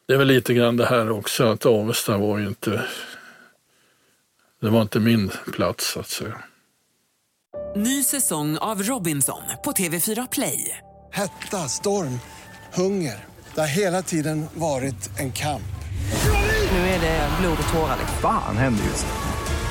Det 0.06 0.14
är 0.14 0.18
väl 0.18 0.28
lite 0.28 0.54
grann 0.54 0.76
det 0.76 0.86
här 0.86 1.10
också 1.10 1.44
att 1.44 1.66
Avesta 1.66 2.18
var 2.18 2.38
ju 2.38 2.46
inte... 2.46 2.82
Det 4.60 4.70
var 4.70 4.82
inte 4.82 5.00
min 5.00 5.30
plats 5.52 5.92
så 5.92 6.00
att 6.00 6.08
säga. 6.08 6.38
Ny 7.76 8.02
säsong 8.02 8.58
av 8.58 8.82
Robinson 8.82 9.42
på 9.64 9.72
TV4 9.72 10.28
Play. 10.32 10.78
Hetta, 11.12 11.56
storm, 11.56 12.20
hunger. 12.74 13.24
Det 13.54 13.60
har 13.60 13.68
hela 13.68 14.02
tiden 14.02 14.46
varit 14.54 15.18
en 15.18 15.32
kamp. 15.32 15.62
Nu 16.72 16.78
är 16.78 17.00
det 17.00 17.28
blod 17.40 17.58
och 17.62 17.72
tårar. 17.72 17.96
liksom. 18.00 18.18
Fan 18.22 18.56
händer 18.56 18.84
just 18.84 19.06
nu. 19.06 19.29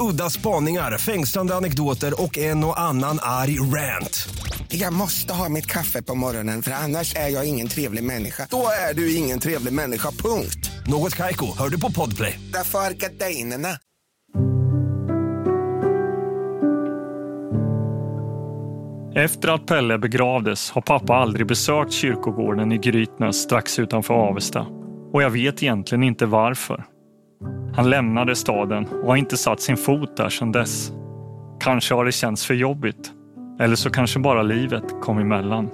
Udda 0.00 0.30
spaningar, 0.30 0.98
fängslande 0.98 1.54
anekdoter 1.54 2.22
och 2.22 2.38
en 2.38 2.64
och 2.64 2.80
annan 2.80 3.18
arg 3.22 3.60
rant. 3.60 4.28
Jag 4.68 4.92
måste 4.92 5.32
ha 5.32 5.48
mitt 5.48 5.66
kaffe 5.66 6.02
på 6.02 6.14
morgonen 6.14 6.62
för 6.62 6.70
annars 6.70 7.16
är 7.16 7.28
jag 7.28 7.48
ingen 7.48 7.68
trevlig 7.68 8.04
människa. 8.04 8.46
Då 8.50 8.66
är 8.90 8.94
du 8.94 9.14
ingen 9.14 9.40
trevlig 9.40 9.72
människa, 9.72 10.10
punkt. 10.10 10.70
Något 10.86 11.16
Kaiko, 11.16 11.46
hör 11.58 11.68
du 11.68 11.80
på 11.80 11.92
Podplay. 11.92 12.40
Därför 12.52 12.78
är 12.78 12.90
gardinerna. 12.90 13.68
Efter 19.14 19.48
att 19.48 19.66
Pelle 19.66 19.98
begravdes 19.98 20.70
har 20.70 20.82
pappa 20.82 21.14
aldrig 21.14 21.46
besökt 21.46 21.92
kyrkogården 21.92 22.72
i 22.72 22.78
Grytnäs 22.78 23.36
strax 23.36 23.78
utanför 23.78 24.14
Avesta. 24.14 24.66
Och 25.12 25.22
jag 25.22 25.30
vet 25.30 25.62
egentligen 25.62 26.02
inte 26.02 26.26
varför. 26.26 26.84
Han 27.76 27.90
lämnade 27.90 28.36
staden 28.36 28.86
och 28.86 29.08
har 29.08 29.16
inte 29.16 29.36
satt 29.36 29.60
sin 29.60 29.76
fot 29.76 30.16
där 30.16 30.28
sedan 30.28 30.52
dess. 30.52 30.92
Kanske 31.60 31.94
har 31.94 32.04
det 32.04 32.12
känts 32.12 32.46
för 32.46 32.54
jobbigt. 32.54 33.12
Eller 33.60 33.76
så 33.76 33.90
kanske 33.90 34.18
bara 34.18 34.42
livet 34.42 34.84
kom 35.02 35.18
emellan. 35.18 35.70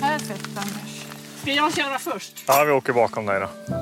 Perfekt 0.00 0.48
Anders. 0.56 1.06
Ska 1.42 1.52
jag 1.52 1.74
köra 1.74 1.98
först? 1.98 2.44
Ja, 2.46 2.64
vi 2.66 2.72
åker 2.72 2.92
bakom 2.92 3.26
dig 3.26 3.40
då. 3.40 3.74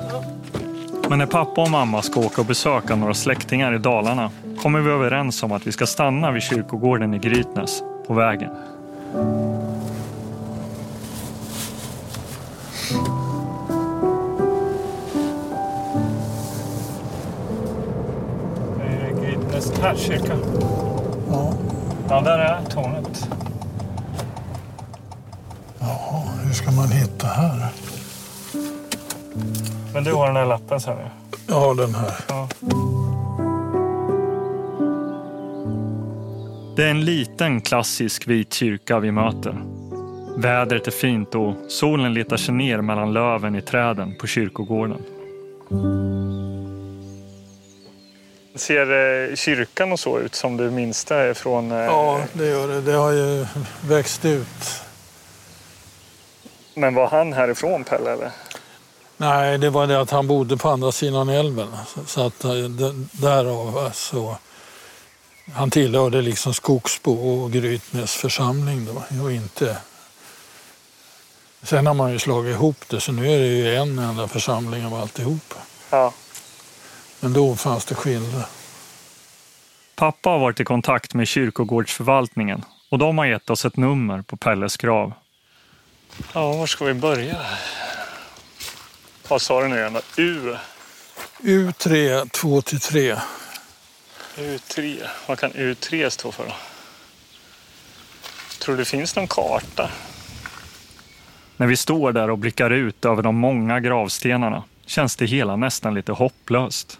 Men 1.09 1.19
när 1.19 1.25
pappa 1.25 1.61
och 1.61 1.69
mamma 1.71 2.01
ska 2.01 2.19
åka 2.19 2.41
och 2.41 2.47
besöka 2.47 2.95
några 2.95 3.13
släktingar 3.13 3.73
i 3.73 3.77
Dalarna 3.77 4.31
kommer 4.61 4.79
vi 4.79 4.91
överens 4.91 5.43
om 5.43 5.51
att 5.51 5.67
vi 5.67 5.71
ska 5.71 5.85
stanna 5.85 6.31
vid 6.31 6.43
kyrkogården 6.43 7.13
i 7.13 7.19
Grytnäs 7.19 7.83
på 8.07 8.13
vägen. 8.13 8.51
Grytnäs 19.93 20.07
kyrka. 20.07 20.33
Ja, 21.29 21.53
Ja, 22.09 22.21
där 22.21 22.39
är 22.39 22.61
tornet. 22.69 23.29
jaha, 25.79 26.23
hur 26.43 26.53
ska 26.53 26.71
man 26.71 26.87
hitta 26.87 27.27
här? 27.27 27.69
Men 29.93 30.03
du 30.03 30.13
har 30.13 30.27
den 30.27 30.35
här 30.35 30.45
lappen 30.45 30.79
sen 30.79 30.97
nu. 30.97 31.03
Ja, 31.47 31.73
den 31.73 31.95
här. 31.95 32.11
Ja. 32.27 32.47
Det 36.75 36.83
är 36.83 36.91
en 36.91 37.05
liten 37.05 37.61
klassisk 37.61 38.27
vit 38.27 38.53
kyrka 38.53 38.99
vi 38.99 39.11
möter. 39.11 39.55
Vädret 40.37 40.87
är 40.87 40.91
fint 40.91 41.35
och 41.35 41.53
solen 41.69 42.13
letar 42.13 42.37
sig 42.37 42.53
ner 42.55 42.81
mellan 42.81 43.13
löven 43.13 43.55
i 43.55 43.61
träden 43.61 44.15
på 44.21 44.27
kyrkogården. 44.27 45.01
Ser 48.55 49.29
eh, 49.29 49.35
kyrkan 49.35 49.91
och 49.91 49.99
så 49.99 50.19
ut 50.19 50.35
som 50.35 50.57
du 50.57 50.69
minns 50.71 51.05
det 51.05 51.33
från... 51.33 51.71
Eh, 51.71 51.77
Ja, 51.77 52.21
det 52.33 52.45
gör 52.47 52.67
det. 52.67 52.81
Det 52.81 52.91
har 52.93 53.11
ju 53.11 53.45
växt 53.87 54.25
ut. 54.25 54.81
Men 56.75 56.95
var 56.95 57.07
han 57.07 57.33
härifrån 57.33 57.83
Pelle 57.83 58.11
eller? 58.11 58.31
Nej, 59.17 59.57
det 59.57 59.69
var 59.69 59.87
det 59.87 59.99
att 60.01 60.09
han 60.11 60.27
bodde 60.27 60.57
på 60.57 60.69
andra 60.69 60.91
sidan 60.91 61.29
älven. 61.29 61.67
Så- 62.07 62.21
att 62.25 62.43
eh, 62.43 62.51
därav 63.11 63.91
så... 63.93 64.37
Han 65.53 65.71
tillhörde 65.71 66.21
liksom 66.21 66.53
Skogsbo 66.53 67.11
och 67.43 67.51
Grytnäs 67.51 68.15
församling 68.15 68.85
då 68.85 69.23
och 69.23 69.31
inte... 69.31 69.77
Sen 71.63 71.87
har 71.87 71.93
man 71.93 72.11
ju 72.11 72.19
slagit 72.19 72.51
ihop 72.55 72.77
det 72.87 72.99
så 72.99 73.11
nu 73.11 73.33
är 73.33 73.39
det 73.39 73.45
ju 73.47 73.75
en 73.75 73.99
enda 73.99 74.27
församling 74.27 74.85
av 74.85 74.93
alltihop. 74.93 75.53
Ja. 75.89 76.13
Men 77.23 77.33
då 77.33 77.55
fanns 77.55 77.85
det 77.85 77.95
skillnad. 77.95 78.43
Pappa 79.95 80.29
har 80.29 80.39
varit 80.39 80.59
i 80.59 80.63
kontakt 80.63 81.13
med 81.13 81.27
kyrkogårdsförvaltningen 81.27 82.65
och 82.89 82.97
de 82.97 83.17
har 83.17 83.25
gett 83.25 83.49
oss 83.49 83.65
ett 83.65 83.77
nummer 83.77 84.21
på 84.21 84.37
Pelles 84.37 84.77
grav. 84.77 85.13
Ja, 86.33 86.53
var 86.53 86.67
ska 86.67 86.85
vi 86.85 86.93
börja? 86.93 87.37
Vad 89.27 89.41
sa 89.41 89.61
du 89.61 89.67
nu 89.67 89.75
igen? 89.75 89.97
U? 90.17 90.55
U3 91.39 92.29
2 92.29 92.61
till 92.61 92.79
3. 92.79 93.15
U3. 94.35 95.07
Vad 95.27 95.39
kan 95.39 95.51
U3 95.51 96.09
stå 96.09 96.31
för 96.31 96.45
då? 96.45 96.53
Tror 98.59 98.75
du 98.75 98.81
det 98.81 98.85
finns 98.85 99.15
någon 99.15 99.27
karta? 99.27 99.89
När 101.57 101.67
vi 101.67 101.77
står 101.77 102.11
där 102.11 102.29
och 102.29 102.37
blickar 102.37 102.69
ut 102.69 103.05
över 103.05 103.23
de 103.23 103.35
många 103.35 103.79
gravstenarna 103.79 104.63
känns 104.85 105.15
det 105.15 105.25
hela 105.25 105.55
nästan 105.55 105.93
lite 105.93 106.11
hopplöst. 106.11 106.99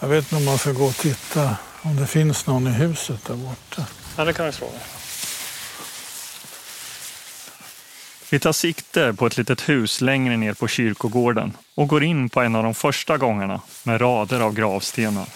Jag 0.00 0.08
vet 0.08 0.24
inte 0.24 0.36
om 0.36 0.44
man 0.44 0.58
ska 0.58 0.72
gå 0.72 0.84
och 0.84 0.96
titta 0.96 1.56
om 1.82 1.96
det 1.96 2.06
finns 2.06 2.46
någon 2.46 2.66
i 2.66 2.70
huset 2.70 3.24
där 3.24 3.34
borta. 3.34 3.86
Ja, 4.16 4.24
det 4.24 4.32
kan 4.32 4.46
vi 4.46 4.52
fråga. 4.52 4.78
Vi 8.30 8.38
tar 8.38 8.52
sikte 8.52 9.14
på 9.14 9.26
ett 9.26 9.36
litet 9.36 9.68
hus 9.68 10.00
längre 10.00 10.36
ner 10.36 10.54
på 10.54 10.68
kyrkogården 10.68 11.56
och 11.74 11.88
går 11.88 12.04
in 12.04 12.28
på 12.28 12.40
en 12.40 12.56
av 12.56 12.62
de 12.62 12.74
första 12.74 13.18
gångarna 13.18 13.60
med 13.82 14.00
rader 14.00 14.40
av 14.40 14.54
gravstenar. 14.54 15.26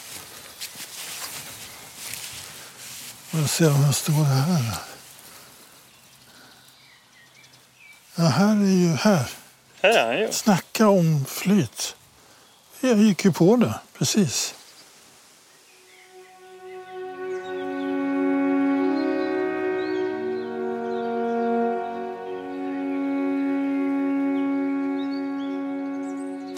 Jag 3.31 3.51
ser 3.51 3.75
om 3.75 3.83
jag 3.83 3.95
står 3.95 4.25
här. 4.25 4.75
Ja, 8.15 8.25
här 8.25 8.53
är 8.53 8.89
ju 8.89 8.97
här. 8.97 9.31
Här 9.83 9.91
är 9.91 10.07
han 10.07 10.19
ju. 10.19 10.33
Snacka 10.33 10.89
om 10.89 11.25
flyt. 11.25 11.97
Jag 12.85 12.99
gick 12.99 13.25
ju 13.25 13.33
på 13.33 13.57
det, 13.57 13.75
precis. 13.99 14.55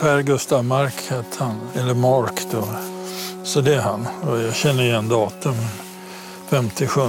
Per 0.00 0.22
Gustav 0.22 0.64
Mark 0.64 0.94
hette 1.08 1.44
han, 1.44 1.60
eller 1.74 1.94
Mark 1.94 2.46
då. 2.50 2.68
Så 3.44 3.60
det 3.60 3.74
är 3.74 3.80
han. 3.80 4.06
Och 4.06 4.38
jag 4.38 4.54
känner 4.54 4.82
igen 4.82 5.08
datum. 5.08 5.54
57 6.48 7.00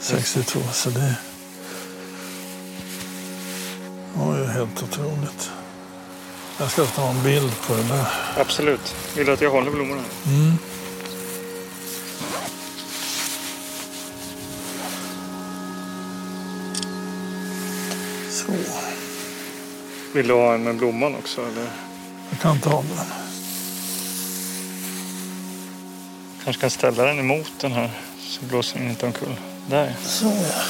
62. 0.00 0.60
Så 0.72 0.90
det 0.90 1.14
var 4.14 4.38
ju 4.38 4.44
helt 4.44 4.82
otroligt. 4.82 5.50
Jag 6.60 6.70
ska 6.70 6.86
ta 6.86 7.10
en 7.10 7.22
bild 7.22 7.52
på 7.66 7.74
det 7.74 7.82
där. 7.82 8.06
Absolut. 8.36 8.94
Vill 9.16 9.26
du 9.26 9.32
att 9.32 9.40
jag 9.40 9.50
håller 9.50 9.70
blommorna? 9.70 10.02
Mm. 10.26 10.58
Så, 18.30 18.52
Vill 20.14 20.28
du 20.28 20.34
ha 20.34 20.54
en 20.54 20.64
med 20.64 20.76
blomman 20.76 21.14
också? 21.14 21.40
Eller? 21.40 21.70
jag 22.30 22.40
kan 22.40 22.60
ta 22.60 22.70
den. 22.70 23.06
Kanske 26.44 26.60
kan 26.60 26.70
ställa 26.70 27.04
den 27.04 27.18
emot 27.18 27.52
den 27.60 27.72
här 27.72 27.90
så 28.18 28.44
blåser 28.44 28.78
den 28.78 28.88
inte 28.88 29.06
omkull. 29.06 29.36
Där. 29.66 29.94
Så 30.04 30.24
ja. 30.26 30.62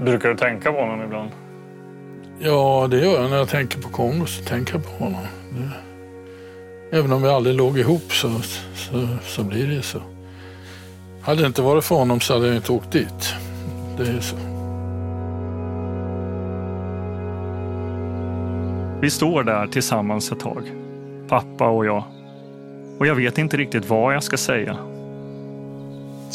Brukar 0.00 0.28
du 0.28 0.36
tänka 0.36 0.72
på 0.72 0.80
honom 0.80 1.02
ibland? 1.02 1.30
Ja, 2.38 2.88
det 2.90 3.00
gör 3.00 3.22
jag 3.22 3.30
när 3.30 3.36
jag 3.36 3.48
tänker 3.48 3.80
på 3.80 3.88
Kongo. 3.88 4.26
Så 4.26 4.44
tänker 4.44 4.74
jag 4.74 4.84
på 4.84 5.04
honom. 5.04 5.22
Det, 5.50 5.70
även 6.96 7.12
om 7.12 7.22
vi 7.22 7.28
aldrig 7.28 7.56
låg 7.56 7.78
ihop 7.78 8.12
så, 8.12 8.30
så, 8.74 9.08
så 9.22 9.42
blir 9.42 9.66
det 9.66 9.82
så. 9.82 9.98
Hade 11.22 11.40
det 11.40 11.46
inte 11.46 11.62
varit 11.62 11.84
för 11.84 11.94
honom 11.94 12.20
så 12.20 12.34
hade 12.34 12.46
jag 12.46 12.56
inte 12.56 12.72
åkt 12.72 12.92
dit. 12.92 13.34
Det 13.96 14.02
är 14.02 14.20
så. 14.20 14.36
Vi 19.00 19.10
står 19.10 19.42
där 19.42 19.66
tillsammans 19.66 20.32
ett 20.32 20.40
tag. 20.40 20.72
Pappa 21.28 21.68
och 21.68 21.86
jag. 21.86 22.04
Och 22.98 23.06
jag 23.06 23.14
vet 23.14 23.38
inte 23.38 23.56
riktigt 23.56 23.88
vad 23.88 24.14
jag 24.14 24.22
ska 24.22 24.36
säga. 24.36 24.76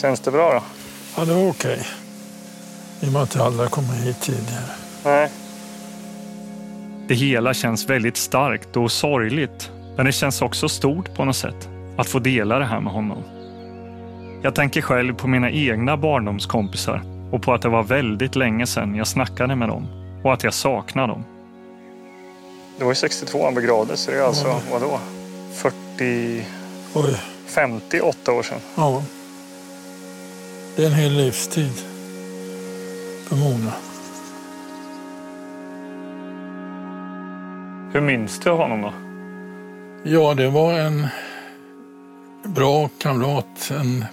Känns 0.01 0.19
det 0.19 0.31
bra 0.31 0.53
då? 0.53 0.63
Ja, 1.17 1.25
det 1.25 1.33
var 1.33 1.49
okej. 1.49 1.85
I 3.01 3.07
och 3.07 3.13
med 3.13 3.21
att 3.21 3.35
jag 3.35 3.45
aldrig 3.45 3.69
kom 3.69 3.85
hit 3.85 4.21
tidigare. 4.21 4.71
Nej. 5.05 5.29
Det 7.07 7.13
hela 7.13 7.53
känns 7.53 7.89
väldigt 7.89 8.17
starkt 8.17 8.77
och 8.77 8.91
sorgligt. 8.91 9.71
Men 9.95 10.05
det 10.05 10.11
känns 10.11 10.41
också 10.41 10.69
stort 10.69 11.15
på 11.15 11.25
något 11.25 11.35
sätt. 11.35 11.69
Att 11.97 12.07
få 12.07 12.19
dela 12.19 12.59
det 12.59 12.65
här 12.65 12.79
med 12.79 12.93
honom. 12.93 13.23
Jag 14.41 14.55
tänker 14.55 14.81
själv 14.81 15.13
på 15.13 15.27
mina 15.27 15.51
egna 15.51 15.97
barndomskompisar 15.97 17.01
och 17.31 17.41
på 17.41 17.53
att 17.53 17.61
det 17.61 17.69
var 17.69 17.83
väldigt 17.83 18.35
länge 18.35 18.67
sedan 18.67 18.95
jag 18.95 19.07
snackade 19.07 19.55
med 19.55 19.69
dem 19.69 19.87
och 20.23 20.33
att 20.33 20.43
jag 20.43 20.53
saknar 20.53 21.07
dem. 21.07 21.23
Det 22.77 22.83
var 22.83 22.91
ju 22.91 22.95
62 22.95 23.43
han 23.45 23.55
begravdes, 23.55 23.99
så 23.99 24.11
det 24.11 24.17
är 24.17 24.21
alltså, 24.21 24.55
vadå? 24.71 24.99
40... 25.53 26.45
Oj. 26.93 27.15
58 27.45 28.31
år 28.31 28.43
sedan. 28.43 28.59
Ja. 28.75 29.03
Det 30.75 30.83
är 30.83 30.87
en 30.87 30.93
hel 30.93 31.11
livstid. 31.13 31.92
För 33.33 33.39
många. 33.39 33.71
Hur 37.93 38.01
minns 38.01 38.39
du 38.39 38.49
honom 38.49 38.81
då? 38.81 38.93
Ja, 40.03 40.33
det 40.33 40.49
var 40.49 40.73
en 40.73 41.07
bra 42.43 42.89
kamrat. 42.97 43.71
En 43.79 44.05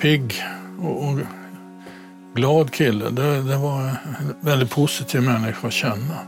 pigg 0.00 0.42
och, 0.82 1.08
och 1.08 1.18
glad 2.34 2.70
kille. 2.70 3.10
Det, 3.10 3.42
det 3.42 3.56
var 3.56 3.80
en 3.80 3.96
väldigt 4.40 4.70
positiv 4.70 5.22
människa 5.22 5.66
att 5.66 5.72
känna. 5.72 6.18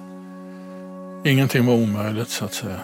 Ingenting 1.25 1.67
var 1.67 1.75
omöjligt 1.75 2.29
så 2.29 2.45
att 2.45 2.55
säga. 2.55 2.81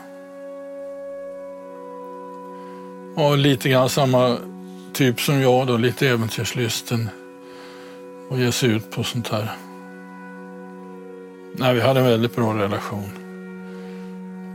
Och 3.16 3.38
lite 3.38 3.68
grann 3.68 3.88
samma 3.88 4.37
typ 4.92 5.20
som 5.20 5.40
jag 5.40 5.66
då, 5.66 5.76
lite 5.76 6.09
äventyrslysten. 6.09 7.09
Och 8.28 8.38
ge 8.38 8.52
sig 8.52 8.70
ut 8.70 8.90
på 8.90 9.04
sånt 9.04 9.28
här. 9.28 9.52
Nej, 11.58 11.74
vi 11.74 11.80
hade 11.80 12.00
en 12.00 12.06
väldigt 12.06 12.36
bra 12.36 12.54
relation. 12.54 13.10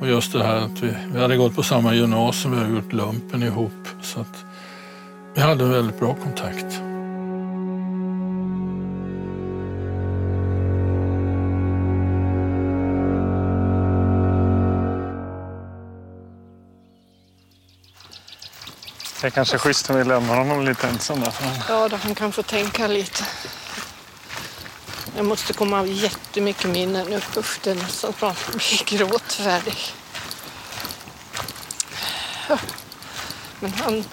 Och 0.02 0.08
just 0.08 0.34
det 0.34 0.44
här 0.44 0.56
att 0.56 0.80
vi, 0.80 0.94
vi 1.14 1.22
hade 1.22 1.38
gått 1.38 1.56
på 1.56 1.64
samma 1.64 1.94
gymnasium, 1.94 2.54
vi 2.54 2.60
hade 2.62 2.74
gjort 2.74 2.94
lumpen 2.94 3.44
ihop. 3.44 3.88
Så 4.02 4.20
att 4.20 4.46
vi 5.34 5.42
hade 5.42 5.64
en 5.64 5.72
väldigt 5.72 6.00
bra 6.00 6.16
kontakt. 6.16 6.82
Det 19.22 19.28
är 19.28 19.32
kanske 19.32 19.58
schysst 19.58 19.90
om 19.90 19.96
vi 19.96 20.04
lämnar 20.04 20.38
honom 20.38 20.66
lite 20.66 20.88
ensam 20.88 21.20
där. 21.20 21.34
Ja, 21.70 21.88
då 21.90 21.96
han 21.96 22.16
kan 22.16 22.32
få 22.32 22.44
tänka 22.44 22.88
lite. 22.88 23.24
Jag 25.22 25.28
måste 25.28 25.54
komma 25.54 25.80
av 25.80 25.88
jättemycket 25.88 26.70
minnen 26.70 27.08
nu. 27.08 27.22
Usch, 27.38 27.60
det 27.64 27.72
är 27.72 27.76
nästan 27.76 27.90
så 27.92 28.08
att 28.08 28.22
man 28.22 28.36
blir 28.54 28.98
gråtfärdig. 28.98 29.78
Men 33.60 33.74
han, 33.74 34.04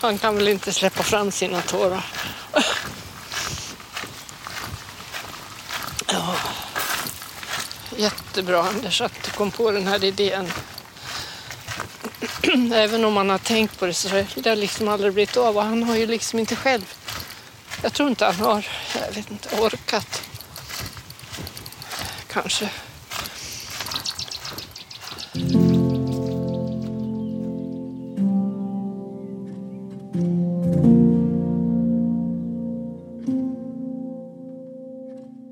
han 0.00 0.18
kan 0.18 0.36
väl 0.36 0.48
inte 0.48 0.72
släppa 0.72 1.02
fram 1.02 1.30
sina 1.30 1.62
tårar. 1.62 2.06
Ja. 6.06 6.36
Jättebra 7.96 8.62
Anders 8.62 9.00
att 9.00 9.22
du 9.24 9.30
kom 9.30 9.50
på 9.50 9.70
den 9.70 9.86
här 9.86 10.04
idén. 10.04 10.52
Även 12.74 13.04
om 13.04 13.12
man 13.12 13.30
har 13.30 13.38
tänkt 13.38 13.78
på 13.78 13.86
det 13.86 13.94
så 13.94 14.08
har 14.08 14.26
det 14.34 14.54
liksom 14.54 14.88
aldrig 14.88 15.12
blivit 15.12 15.36
av. 15.36 15.56
Och 15.56 15.64
han 15.64 15.82
har 15.82 15.96
ju 15.96 16.06
liksom 16.06 16.38
inte 16.38 16.56
själv, 16.56 16.94
jag 17.82 17.92
tror 17.92 18.08
inte 18.08 18.24
han 18.24 18.34
har, 18.34 18.66
jag 18.94 19.14
vet 19.14 19.30
inte, 19.30 19.56
orkat. 19.56 20.29
Kanske. 22.32 22.70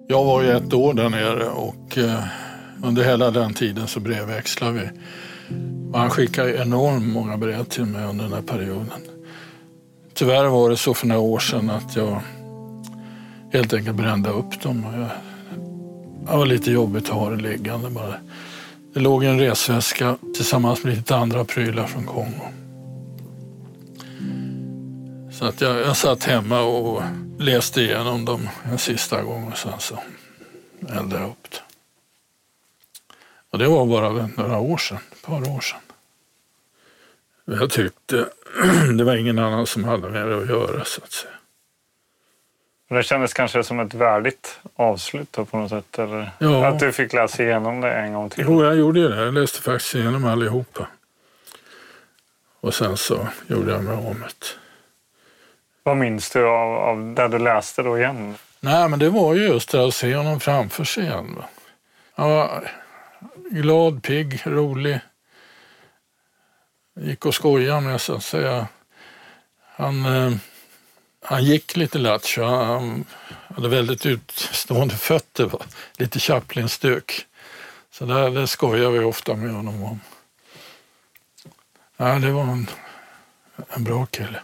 Jag 0.07 0.25
var 0.25 0.43
ju 0.43 0.51
ett 0.51 0.75
år 0.75 0.95
där 0.95 1.09
nere 1.09 1.49
och 1.49 1.99
eh, 1.99 2.25
under 2.85 3.05
hela 3.05 3.31
den 3.31 3.55
tiden 3.55 3.87
så 3.87 4.01
brevväxlade 4.01 4.73
vi. 4.73 4.89
Och 5.93 5.99
han 5.99 6.11
skickade 6.11 6.57
enormt 6.57 7.07
många 7.07 7.37
brev 7.37 7.65
till 7.65 7.85
mig 7.85 8.05
under 8.05 8.25
den 8.25 8.33
här 8.33 8.43
perioden. 8.43 9.01
Tyvärr 10.15 10.45
var 10.45 10.71
det 10.71 10.77
så 10.77 10.95
för 10.95 11.07
några 11.07 11.21
år 11.21 11.39
sedan 11.39 11.71
att 11.71 11.97
jag 11.97 12.21
helt 13.53 13.75
enkelt 13.75 13.97
brände 13.97 14.31
upp 14.31 14.63
dem. 14.63 14.87
Jag 14.97 15.28
det 16.29 16.37
var 16.37 16.47
lite 16.47 16.71
jobbigt 16.71 17.05
att 17.05 17.15
ha 17.15 17.31
det 17.31 17.37
liggande 17.37 17.91
bara. 17.91 18.15
Det 18.95 19.01
låg 19.01 19.25
en 19.25 19.41
resväska 19.41 20.17
tillsammans 20.35 20.85
med 20.85 20.97
lite 20.97 21.17
andra 21.17 21.45
prylar 21.45 21.87
från 21.87 22.07
Kongo. 22.07 22.49
Så 25.33 25.45
att 25.45 25.61
jag, 25.61 25.81
jag 25.81 25.97
satt 25.97 26.25
hemma 26.25 26.61
och 26.61 27.03
läste 27.39 27.81
igenom 27.81 28.25
dem 28.25 28.49
en 28.65 28.79
sista 28.79 29.23
gång 29.23 29.53
och 29.53 29.59
sen 29.59 29.73
så 29.79 29.99
eldade 30.89 31.23
jag 31.23 31.31
upp 31.31 31.51
det. 31.51 31.59
Och 33.51 33.59
det 33.59 33.69
var 33.69 33.87
bara 33.87 34.31
några 34.37 34.59
år 34.59 34.77
sedan, 34.77 34.99
ett 35.13 35.23
par 35.23 35.57
år 35.57 35.61
sedan. 35.61 35.81
Jag 37.45 37.71
tyckte 37.71 38.29
det 38.99 39.05
var 39.05 39.17
ingen 39.17 39.39
annan 39.39 39.67
som 39.67 39.85
hade 39.85 40.09
med 40.11 40.29
det 40.29 40.39
att 40.39 40.49
göra 40.49 40.85
så 40.85 41.01
att 41.05 41.13
säga. 41.13 41.38
Det 42.89 43.03
kändes 43.03 43.33
kanske 43.33 43.65
som 43.65 43.81
ett 43.81 43.95
värdigt 43.95 44.61
avslut 44.77 45.33
på 45.51 45.57
något 45.57 45.71
sätt? 45.71 45.99
Eller? 45.99 46.31
Ja. 46.39 46.67
Att 46.67 46.79
du 46.79 46.93
fick 46.93 47.13
läsa 47.13 47.43
igenom 47.43 47.81
det 47.81 47.93
en 47.93 48.13
gång 48.13 48.31
till? 48.31 48.45
Jo, 48.49 48.65
jag 48.65 48.77
gjorde 48.77 49.01
ju 49.01 49.09
det. 49.09 49.25
Jag 49.25 49.35
läste 49.35 49.63
faktiskt 49.63 49.95
igenom 49.95 50.25
allihopa. 50.25 50.87
Och 52.61 52.75
sen 52.75 52.97
så 52.97 53.29
gjorde 53.47 53.73
jag 53.73 53.85
mig 53.85 53.97
av 53.97 54.17
med. 54.17 54.33
Vad 55.83 55.97
minns 55.97 56.31
du 56.31 56.47
av, 56.47 56.75
av 56.75 57.15
det 57.15 57.29
du 57.29 57.39
läste 57.39 57.83
då 57.83 57.99
igen? 57.99 58.35
Nej, 58.61 58.89
men 58.89 58.99
det 58.99 59.11
var 59.11 59.35
ju 59.35 59.47
just 59.47 59.73
det 59.73 59.87
att 59.87 59.95
se 59.95 60.17
honom 60.17 60.41
framför 60.41 60.85
sig 60.85 61.05
igen. 61.05 61.35
Va? 61.37 61.45
Han 62.15 62.31
var 62.31 62.71
glad, 63.51 64.03
pigg, 64.03 64.43
rolig. 64.45 65.01
Gick 67.01 67.27
och 67.27 67.35
skojade 67.35 67.81
med 67.81 68.01
så 68.01 68.15
att 68.15 68.25
säga. 68.25 68.67
Han, 69.77 70.07
eh, 70.07 70.33
han 71.29 71.45
gick 71.45 71.77
lite 71.77 71.99
lattjo. 71.99 72.45
Han 72.45 73.05
hade 73.55 73.69
väldigt 73.69 74.07
utstående 74.07 74.95
fötter. 74.95 75.45
Va? 75.45 75.59
Lite 75.97 76.19
Chaplin-stuk. 76.19 77.27
Så 77.91 78.05
där, 78.05 78.31
det 78.31 78.47
skojar 78.47 78.91
vi 78.91 78.99
ofta 78.99 79.35
med 79.35 79.53
honom 79.53 79.85
om. 79.85 80.01
Ja, 81.97 82.19
det 82.19 82.31
var 82.31 82.43
en, 82.43 82.71
en 83.69 83.85
bra 83.85 84.07
kille. 84.07 84.41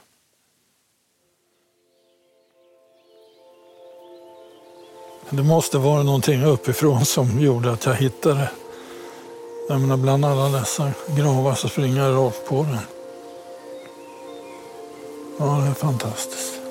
Det 5.30 5.42
måste 5.42 5.78
vara 5.78 6.02
någonting 6.02 6.44
uppifrån 6.44 7.04
som 7.04 7.40
gjorde 7.40 7.72
att 7.72 7.86
jag 7.86 7.94
hittade. 7.94 8.50
Jag 9.68 9.80
menar, 9.80 9.96
bland 9.96 10.24
alla 10.24 10.58
dessa 10.58 10.92
gravar 11.16 11.54
så 11.54 11.68
springer 11.68 12.02
jag 12.02 12.16
rakt 12.16 12.46
på 12.46 12.62
den. 12.62 12.78
Ja, 15.38 15.44
det 15.44 15.70
är 15.70 15.74
fantastiskt. 15.74 16.63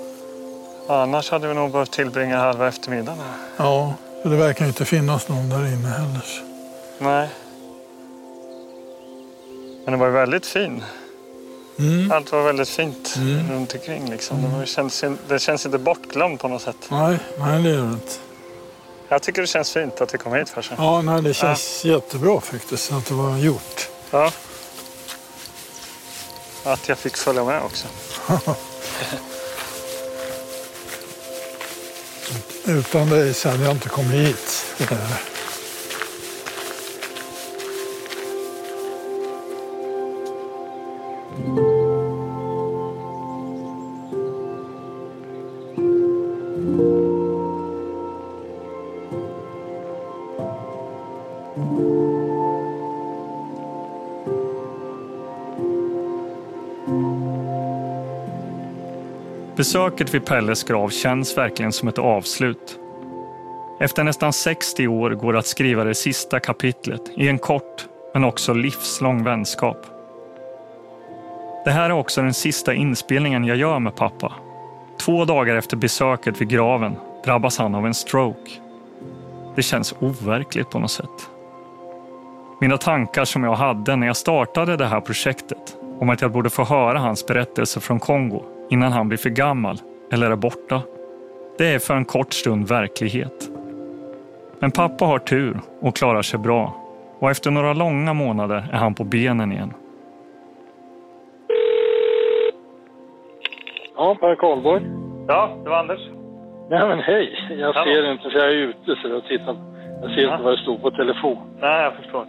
Annars 0.88 1.32
hade 1.32 1.48
vi 1.48 1.54
nog 1.54 1.72
behövt 1.72 1.92
tillbringa 1.92 2.38
halva 2.38 2.68
eftermiddagen 2.68 3.20
här. 3.20 3.66
Ja, 3.66 3.94
för 4.24 4.30
det 4.30 4.36
verkar 4.36 4.66
inte 4.66 4.86
finnas 4.86 5.28
någon 5.28 5.50
där 5.50 5.68
inne 5.74 5.88
heller. 5.90 6.26
Nej. 7.00 7.30
Men 9.86 9.92
det 9.92 9.98
var 9.98 10.06
ju 10.06 10.12
väldigt 10.12 10.46
fin. 10.46 10.84
Mm. 11.80 12.12
Allt 12.12 12.32
var 12.32 12.42
väldigt 12.44 12.70
fint 12.70 13.14
Mm. 13.18 13.52
runt 13.52 13.74
omkring. 13.74 14.10
Liksom. 14.10 14.42
Det, 14.42 14.48
var, 14.48 14.60
det, 14.60 14.66
känns, 14.66 15.04
det 15.28 15.40
känns 15.40 15.66
inte 15.66 15.78
bortglömt 15.78 16.42
på 16.42 16.48
något 16.48 16.62
sätt. 16.62 16.76
Nej, 16.92 17.18
nej 17.40 17.64
det 17.64 17.70
gör 17.70 17.86
det 17.86 17.94
inte. 17.94 18.12
Jag 19.10 19.22
tycker 19.22 19.42
det 19.42 19.48
känns 19.48 19.72
fint 19.72 20.02
att 20.02 20.14
vi 20.14 20.18
kom 20.18 20.34
hit 20.34 20.50
först. 20.50 20.72
Ja, 20.78 21.02
nej, 21.02 21.22
det 21.22 21.34
känns 21.34 21.86
jättebra 21.86 22.42
faktiskt 22.42 22.92
att 22.92 23.06
det 23.06 23.14
var 23.14 23.38
gjort. 23.38 23.90
Ja. 24.12 24.32
Att 26.64 26.90
jag 26.90 26.98
fick 26.98 27.18
följa 27.18 27.44
med 27.44 27.62
också. 27.64 27.88
Utan 32.66 33.10
dig 33.10 33.34
så 33.34 33.50
hade 33.50 33.64
jag 33.64 33.72
inte 33.72 33.90
kommit 33.90 34.12
hit. 34.12 34.66
Besöket 59.74 60.14
vid 60.14 60.26
Pelles 60.26 60.64
grav 60.64 60.90
känns 60.90 61.38
verkligen 61.38 61.72
som 61.72 61.88
ett 61.88 62.00
avslut. 62.00 62.80
Efter 63.80 64.04
nästan 64.04 64.34
60 64.34 64.88
år 64.88 65.10
går 65.10 65.34
det 65.34 65.40
att 65.40 65.46
skriva 65.46 65.84
det 65.84 65.96
sista 65.96 66.40
kapitlet 66.40 67.02
i 67.18 67.28
en 67.28 67.40
kort 67.40 67.88
men 68.14 68.24
också 68.24 68.54
livslång 68.54 69.24
vänskap. 69.24 69.78
Det 71.66 71.72
här 71.72 71.90
är 71.90 71.94
också 71.94 72.22
den 72.22 72.34
sista 72.34 72.74
inspelningen 72.74 73.44
jag 73.44 73.58
gör 73.58 73.80
med 73.80 73.96
pappa. 73.96 74.34
Två 74.98 75.26
dagar 75.26 75.56
efter 75.56 75.78
besöket 75.78 76.42
vid 76.42 76.50
graven 76.50 76.96
drabbas 77.26 77.58
han 77.58 77.76
av 77.76 77.86
en 77.86 77.94
stroke. 77.94 78.52
Det 79.56 79.62
känns 79.62 79.96
overkligt 80.00 80.70
på 80.70 80.80
något 80.80 80.92
sätt. 80.92 81.30
Mina 82.62 82.78
tankar 82.78 83.26
som 83.26 83.44
jag 83.44 83.56
hade 83.56 83.96
när 83.96 84.08
jag 84.08 84.18
startade 84.18 84.78
det 84.78 84.86
här 84.86 85.02
projektet 85.02 85.78
om 86.00 86.10
att 86.10 86.22
jag 86.22 86.32
borde 86.32 86.50
få 86.50 86.64
höra 86.64 87.00
hans 87.00 87.26
berättelse 87.26 87.80
från 87.80 88.00
Kongo 88.00 88.53
innan 88.70 88.92
han 88.92 89.08
blir 89.08 89.18
för 89.18 89.30
gammal 89.30 89.78
eller 90.12 90.32
är 90.32 90.36
borta. 90.36 90.82
Det 91.58 91.74
är 91.74 91.80
för 91.80 91.94
en 91.96 92.06
kort 92.06 92.34
stund 92.34 92.68
verklighet. 92.68 93.50
Men 94.60 94.72
pappa 94.72 95.06
har 95.06 95.20
tur 95.20 95.60
och 95.82 95.96
klarar 95.96 96.22
sig 96.22 96.40
bra 96.40 96.76
och 97.20 97.32
efter 97.32 97.52
några 97.52 97.74
långa 97.74 98.14
månader 98.14 98.66
är 98.72 98.78
han 98.78 98.94
på 98.94 99.04
benen 99.04 99.52
igen. 99.52 99.74
Ja, 103.96 104.16
Per 104.20 104.36
Karlborg. 104.36 104.84
Ja, 105.28 105.58
det 105.64 105.70
var 105.70 105.78
Anders. 105.78 106.00
Nej 106.70 106.88
men 106.88 107.00
hej, 107.00 107.36
jag 107.60 107.74
Hallå. 107.74 107.94
ser 107.94 108.12
inte 108.12 108.30
för 108.30 108.40
jag 108.40 108.48
är 108.50 108.56
ute 108.56 108.96
så 109.02 109.08
jag 109.08 109.24
tittar. 109.24 109.56
Jag 110.02 110.12
ser 110.12 110.32
inte 110.32 110.44
vad 110.44 110.54
det 110.54 110.58
står 110.62 110.78
på 110.78 110.92
telefon. 110.92 111.38
Nej, 111.60 111.84
jag 111.84 111.94
förstår. 111.94 112.26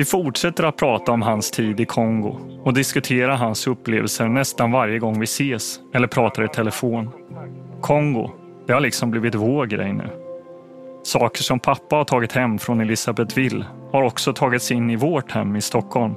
Vi 0.00 0.04
fortsätter 0.04 0.64
att 0.64 0.76
prata 0.76 1.12
om 1.12 1.22
hans 1.22 1.50
tid 1.50 1.80
i 1.80 1.84
Kongo 1.84 2.36
och 2.64 2.74
diskutera 2.74 3.36
hans 3.36 3.66
upplevelser 3.66 4.28
nästan 4.28 4.72
varje 4.72 4.98
gång 4.98 5.20
vi 5.20 5.24
ses 5.24 5.80
eller 5.94 6.06
pratar 6.06 6.44
i 6.44 6.48
telefon. 6.48 7.10
Kongo, 7.80 8.30
det 8.66 8.72
har 8.72 8.80
liksom 8.80 9.10
blivit 9.10 9.34
vår 9.34 9.66
grej 9.66 9.92
nu. 9.92 10.08
Saker 11.02 11.42
som 11.42 11.58
pappa 11.58 11.96
har 11.96 12.04
tagit 12.04 12.32
hem 12.32 12.58
från 12.58 12.80
Elisabethville 12.80 13.64
har 13.92 14.02
också 14.02 14.32
tagits 14.32 14.70
in 14.70 14.90
i 14.90 14.96
vårt 14.96 15.32
hem 15.32 15.56
i 15.56 15.60
Stockholm. 15.60 16.14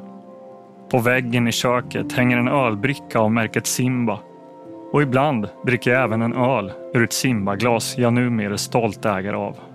På 0.91 0.99
väggen 0.99 1.47
i 1.47 1.51
köket 1.51 2.13
hänger 2.13 2.37
en 2.37 2.47
ölbricka 2.47 3.19
av 3.19 3.31
märket 3.31 3.67
Simba. 3.67 4.19
Och 4.91 5.01
ibland 5.01 5.49
dricker 5.65 5.91
jag 5.91 6.03
även 6.03 6.21
en 6.21 6.33
öl 6.33 6.71
ur 6.93 7.03
ett 7.03 7.13
Simba-glas 7.13 7.97
jag 7.97 8.13
numera 8.13 8.53
är 8.53 8.57
stolt 8.57 9.05
ägare 9.05 9.35
av. 9.35 9.72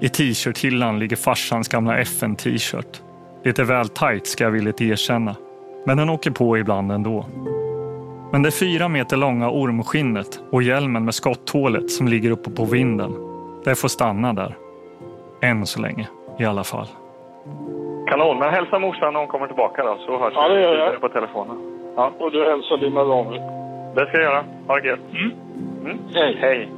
I 0.00 0.08
t-shirthyllan 0.08 0.98
ligger 0.98 1.16
farsans 1.16 1.68
gamla 1.68 1.98
FN-t-shirt. 1.98 3.02
Lite 3.44 3.64
väl 3.64 3.88
tajt 3.88 4.26
ska 4.26 4.44
jag 4.44 4.50
villigt 4.50 4.80
erkänna. 4.80 5.36
Men 5.86 5.96
den 5.96 6.10
åker 6.10 6.30
på 6.30 6.58
ibland 6.58 6.92
ändå. 6.92 7.26
Men 8.32 8.42
det 8.42 8.50
fyra 8.50 8.88
meter 8.88 9.16
långa 9.16 9.50
ormskinnet 9.50 10.40
och 10.52 10.62
hjälmen 10.62 11.04
med 11.04 11.14
skotthålet 11.14 11.90
som 11.90 12.08
ligger 12.08 12.30
uppe 12.30 12.50
på 12.50 12.64
vinden. 12.64 13.12
Det 13.64 13.74
får 13.74 13.88
stanna 13.88 14.32
där. 14.32 14.54
Än 15.42 15.66
så 15.66 15.80
länge 15.80 16.08
i 16.38 16.44
alla 16.44 16.64
fall. 16.64 16.86
Kanon, 18.10 18.38
men 18.38 18.50
hälsa 18.54 18.78
morsan 18.78 19.12
när 19.12 19.20
hon 19.20 19.28
kommer 19.28 19.46
tillbaka 19.46 19.82
då 19.84 19.98
så 20.06 20.18
hörs 20.18 20.32
Ja, 20.36 20.48
det 20.48 20.60
gör 20.60 20.76
jag. 20.76 21.00
på 21.00 21.08
telefonen. 21.08 21.56
Ja. 21.96 22.12
Och 22.18 22.32
du 22.32 22.44
hälsar 22.50 22.76
dina 22.76 23.04
damer. 23.04 23.32
Det 23.94 24.06
ska 24.06 24.16
jag 24.16 24.22
göra. 24.22 24.44
Ha 24.66 24.80
det 24.80 24.88
gött. 24.88 25.00
Mm. 25.84 25.98
Hej. 26.14 26.36
Hej. 26.40 26.68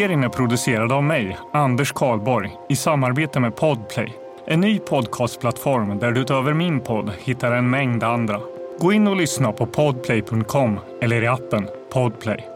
Serien 0.00 0.24
är 0.24 0.28
producerad 0.28 0.92
av 0.92 1.04
mig, 1.04 1.36
Anders 1.52 1.92
Karlborg, 1.92 2.52
i 2.68 2.76
samarbete 2.76 3.40
med 3.40 3.56
Podplay. 3.56 4.12
En 4.46 4.60
ny 4.60 4.78
podcastplattform 4.78 5.98
där 5.98 6.12
du 6.12 6.20
utöver 6.20 6.54
min 6.54 6.80
podd 6.80 7.10
hittar 7.18 7.52
en 7.52 7.70
mängd 7.70 8.02
andra. 8.02 8.40
Gå 8.78 8.92
in 8.92 9.08
och 9.08 9.16
lyssna 9.16 9.52
på 9.52 9.66
podplay.com 9.66 10.78
eller 11.00 11.22
i 11.22 11.26
appen 11.26 11.68
Podplay. 11.92 12.46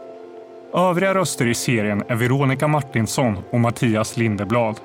Övriga 0.73 1.13
röster 1.13 1.47
i 1.47 1.53
serien 1.53 2.03
är 2.07 2.15
Veronica 2.15 2.67
Martinsson 2.67 3.37
och 3.49 3.59
Mattias 3.59 4.17
Lindeblad. 4.17 4.79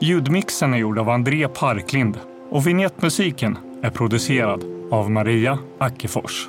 Ljudmixen 0.00 0.74
är 0.74 0.78
gjord 0.78 0.98
av 0.98 1.08
André 1.08 1.48
Parklind 1.48 2.18
och 2.50 2.66
vignettmusiken 2.66 3.58
är 3.82 3.90
producerad 3.90 4.64
av 4.90 5.10
Maria 5.10 5.58
Ackefors. 5.78 6.48